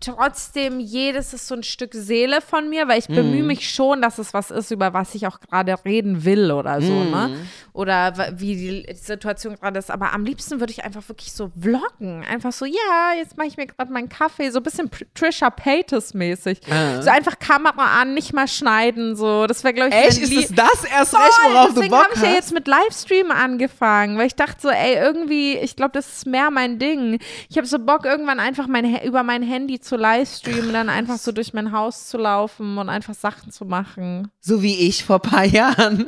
[0.00, 3.46] trotzdem jedes ist so ein Stück Seele von mir, weil ich bemühe Mhm.
[3.48, 6.92] mich schon, dass es was ist, über was ich auch gerade reden will oder so,
[6.92, 7.10] Mhm.
[7.10, 7.36] ne?
[7.72, 9.90] Oder wie die Situation gerade ist.
[9.90, 12.24] Aber am liebsten würde ich einfach wirklich so vloggen.
[12.24, 16.12] Einfach so, ja, jetzt mache ich mir gerade meinen Kaffee, so ein bisschen Trisha Paytas
[16.14, 16.60] mäßig.
[16.70, 17.00] Ah.
[17.02, 19.46] So einfach Kamera an, nicht mal schneiden, so.
[19.46, 20.18] Das wäre, glaube ich, Echt?
[20.18, 22.34] Ist es das erst Voll, recht, worauf du deswegen Bock habe ich ja hast?
[22.34, 26.50] jetzt mit Livestream angefangen, weil ich dachte so, ey, irgendwie, ich glaube, das ist mehr
[26.50, 27.18] mein Ding.
[27.48, 31.32] Ich habe so Bock, irgendwann einfach mein, über mein Handy zu livestreamen, dann einfach so
[31.32, 34.30] durch mein Haus zu laufen und einfach Sachen zu machen.
[34.40, 36.06] so wie ich vor ein paar Jahren.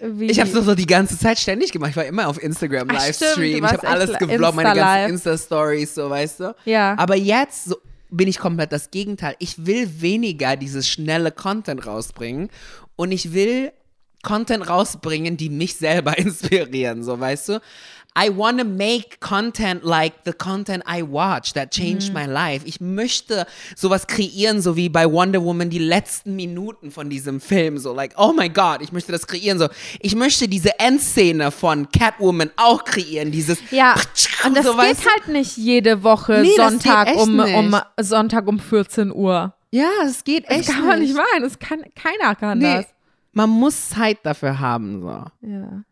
[0.00, 1.90] Wie, Ich habe es so die ganze Zeit ständig gemacht.
[1.90, 3.64] Ich war immer auf Instagram Livestream.
[3.64, 6.54] Ich habe alles gevloggt, meine ganzen Insta-Stories, so weißt du.
[6.64, 6.94] Ja.
[6.98, 7.76] Aber jetzt so,
[8.10, 9.34] bin ich komplett das Gegenteil.
[9.38, 12.50] Ich will weniger dieses schnelle Content rausbringen
[12.96, 13.72] und ich will
[14.24, 17.60] Content rausbringen, die mich selber inspirieren, so weißt du.
[18.16, 22.20] I want to make content like the content I watch that changed Mhm.
[22.20, 22.64] my life.
[22.64, 23.44] Ich möchte
[23.74, 28.14] sowas kreieren, so wie bei Wonder Woman die letzten Minuten von diesem Film, so like,
[28.16, 29.66] oh my God, ich möchte das kreieren, so.
[29.98, 33.96] Ich möchte diese Endszene von Catwoman auch kreieren, dieses ja,
[34.46, 37.76] und das so, geht halt nicht jede Woche Nee, Sonntag um, um.
[38.00, 39.54] Sonntag um 14 Uhr.
[39.72, 41.42] Ja, es geht echt Das kann man nicht meinen.
[41.42, 42.86] Das kann, keiner kann Nee, das.
[43.34, 45.24] Man muss Zeit dafür haben, so.
[45.48, 45.82] Ja.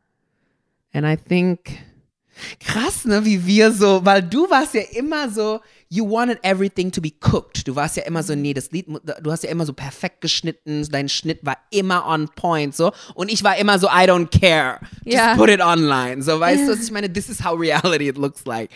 [0.94, 1.60] And I think,
[2.60, 7.00] krass, ne, wie wir so, weil du warst ja immer so, you wanted everything to
[7.00, 7.66] be cooked.
[7.66, 8.86] Du warst ja immer so, nee, das Lied,
[9.22, 12.92] du hast ja immer so perfekt geschnitten, dein Schnitt war immer on point, so.
[13.14, 14.80] Und ich war immer so, I don't care.
[15.04, 15.34] Just Ja.
[15.36, 16.22] put it online.
[16.22, 17.12] So, weißt du, was ich meine?
[17.12, 18.70] This is how reality it looks like.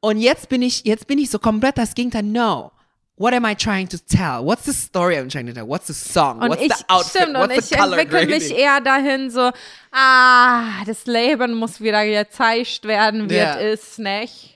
[0.00, 2.22] Und jetzt bin ich, jetzt bin ich so komplett das Gegenteil.
[2.24, 2.72] No.
[3.16, 4.44] What am I trying to tell?
[4.44, 5.66] What's the story I'm trying to tell?
[5.68, 6.40] What's the song?
[6.42, 7.22] Und What's ich, the outfit?
[7.22, 9.52] stimmt, und What's ich the color entwickle mich eher dahin so,
[9.92, 13.60] ah, das Leben muss wieder gezeigt werden, wird Ja.
[13.60, 14.53] es nicht.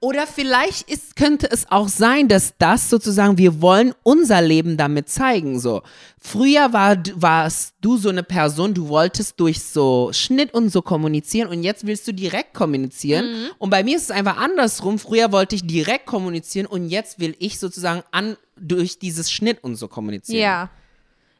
[0.00, 5.08] Oder vielleicht ist, könnte es auch sein, dass das sozusagen, wir wollen unser Leben damit
[5.08, 5.58] zeigen.
[5.60, 5.82] So.
[6.20, 11.48] Früher war, warst du so eine Person, du wolltest durch so Schnitt und so kommunizieren
[11.48, 13.30] und jetzt willst du direkt kommunizieren.
[13.30, 13.46] Mhm.
[13.58, 14.98] Und bei mir ist es einfach andersrum.
[14.98, 19.76] Früher wollte ich direkt kommunizieren und jetzt will ich sozusagen an, durch dieses Schnitt und
[19.76, 20.42] so kommunizieren.
[20.42, 20.70] Ja.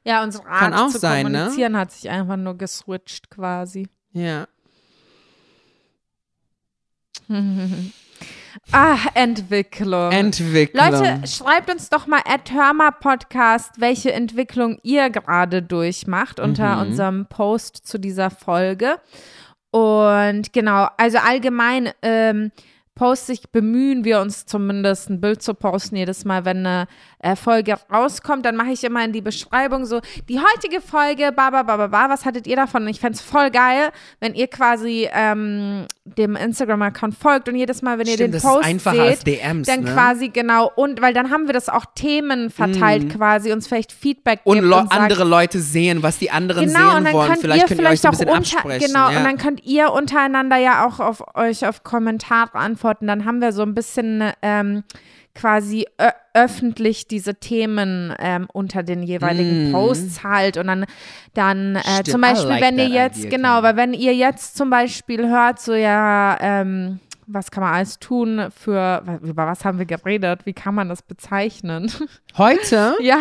[0.05, 1.39] Ja, unsere Art Kann auch zu sein, ne?
[1.39, 3.89] kommunizieren hat sich einfach nur geswitcht quasi.
[4.13, 4.47] Ja.
[8.73, 10.13] Ah, Entwicklung.
[10.13, 10.91] Entwicklung.
[10.91, 16.81] Leute, schreibt uns doch mal at Hörmer Podcast, welche Entwicklung ihr gerade durchmacht unter Mhm.
[16.91, 18.99] unserem Post zu dieser Folge.
[19.71, 22.53] Und genau, also allgemein ähm,
[22.99, 26.89] poste ich, bemühen wir uns zumindest ein Bild zu posten jedes Mal, wenn eine
[27.21, 28.45] äh, Folge rauskommt.
[28.45, 31.87] Dann mache ich immer in die Beschreibung so, die heutige Folge, ba, ba, ba, ba,
[31.87, 32.83] ba, was hattet ihr davon?
[32.83, 37.83] Und ich fände es voll geil, wenn ihr quasi ähm, dem Instagram-Account folgt und jedes
[37.83, 39.93] Mal, wenn ihr Stimmt, den das Post ist einfacher seht, als DMs, dann ne?
[39.93, 44.41] quasi genau und weil dann haben wir das auch Themen verteilt quasi, uns vielleicht Feedback
[44.43, 47.29] und und sagt, andere Leute sehen, was die anderen Genau, und sehen dann wollen.
[47.29, 48.87] könnt Vielleicht ihr könnt ihr euch vielleicht so ein auch bisschen unter, absprechen.
[48.89, 49.19] genau, ja.
[49.19, 52.88] und dann könnt ihr untereinander ja auch auf euch auf Kommentare antworten.
[52.95, 54.85] Dann haben wir so ein bisschen ähm,
[55.35, 55.87] quasi
[56.35, 59.73] öffentlich diese Themen ähm, unter den jeweiligen Mm.
[59.73, 60.85] Posts halt und dann
[61.35, 64.71] dann äh, zum Beispiel, like wenn ihr jetzt idea, genau, weil wenn ihr jetzt zum
[64.71, 69.87] Beispiel hört, so ja ähm, was kann man alles tun für, über was haben wir
[69.87, 70.41] geredet?
[70.45, 71.93] Wie kann man das bezeichnen?
[72.37, 73.21] Heute ja,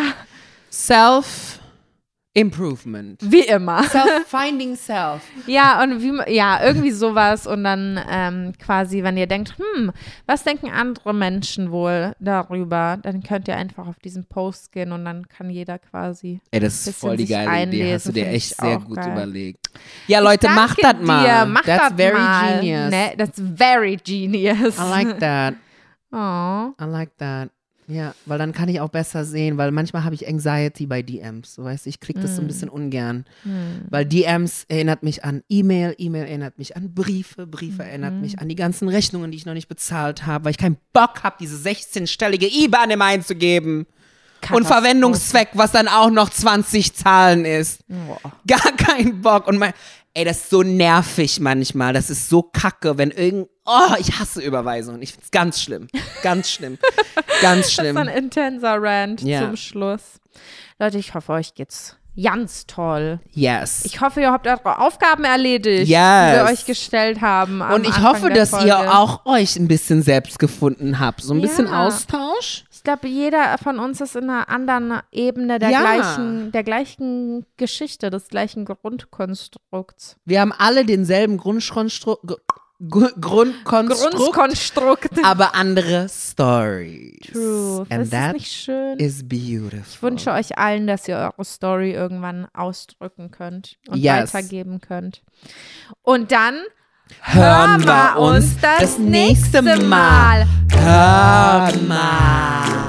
[2.36, 3.20] Self-Improvement.
[3.24, 3.82] wie immer.
[3.84, 5.22] Self-Finding Self.
[5.46, 7.46] Ja, und wie, ja, irgendwie sowas.
[7.46, 9.92] Und dann ähm, quasi, wenn ihr denkt, hm,
[10.26, 15.04] was denken andere Menschen wohl darüber, dann könnt ihr einfach auf diesen Post gehen und
[15.04, 16.40] dann kann jeder quasi.
[16.50, 17.94] Ey, das ist voll die geile Idee.
[17.94, 19.12] Hast du einlesen, dir find echt sehr gut geil.
[19.12, 19.70] überlegt.
[20.06, 21.24] Ja, Leute, macht das mal.
[21.24, 22.60] Dir, macht That's das very mal.
[22.60, 22.90] genius.
[22.90, 24.78] Ne, that's very genius.
[24.78, 25.54] I like that.
[26.10, 26.72] Oh.
[26.80, 27.50] I like that.
[27.88, 31.54] Ja, weil dann kann ich auch besser sehen, weil manchmal habe ich Anxiety bei DMs.
[31.54, 33.24] So weißt du, ich kriege das so ein bisschen ungern.
[33.88, 38.48] Weil DMs erinnert mich an E-Mail, E-Mail erinnert mich an Briefe, Briefe erinnert mich an
[38.48, 41.56] die ganzen Rechnungen, die ich noch nicht bezahlt habe, weil ich keinen Bock habe, diese
[41.56, 43.86] 16-stellige IBAN immer einzugeben.
[44.52, 44.66] Und.
[44.66, 47.84] Verwendungszweck, was dann auch noch 20 Zahlen ist.
[48.46, 49.48] Gar keinen Bock.
[49.48, 49.72] Und mein,
[50.14, 51.92] ey, das ist so nervig manchmal.
[51.92, 53.48] Das ist so kacke, wenn irgend.
[53.66, 55.02] Oh, ich hasse Überweisungen.
[55.02, 55.88] Ich find's ganz schlimm.
[56.22, 56.78] Ganz schlimm.
[57.42, 57.96] ganz Das schlimm.
[57.96, 59.40] ist ein intenser Rant Ja.
[59.40, 60.02] zum Schluss.
[60.78, 63.20] Leute, ich hoffe, euch geht's ganz toll.
[63.32, 63.82] Yes.
[63.84, 66.34] Ich hoffe, ihr habt eure Aufgaben erledigt, die Yes.
[66.34, 67.60] wir euch gestellt haben.
[67.60, 68.92] und ich Anfang hoffe, dass ihr Folge.
[68.92, 71.20] auch euch ein bisschen selbst gefunden habt.
[71.22, 71.86] So ein bisschen Ja.
[71.86, 72.64] Austausch.
[72.88, 75.80] Ich glaube, jeder von uns ist in einer anderen Ebene der, Ja.
[75.80, 80.16] gleichen, der gleichen Geschichte, des gleichen Grundkonstrukts.
[80.24, 82.32] Wir haben alle denselben Grundkonstrukt.
[82.88, 84.14] Grundkonstrukt.
[84.16, 85.10] Grundkonstrukt.
[85.22, 87.18] aber andere Stories.
[87.30, 87.84] True.
[87.90, 88.96] And ist that nicht schön?
[88.98, 89.80] is beautiful.
[89.86, 94.32] Ich wünsche euch allen, dass ihr eure Story irgendwann ausdrücken könnt und Yes.
[94.32, 95.20] weitergeben könnt.
[96.00, 96.56] Und dann
[97.20, 100.46] hören wir uns das nächste Mal.
[100.72, 102.87] Hör mal.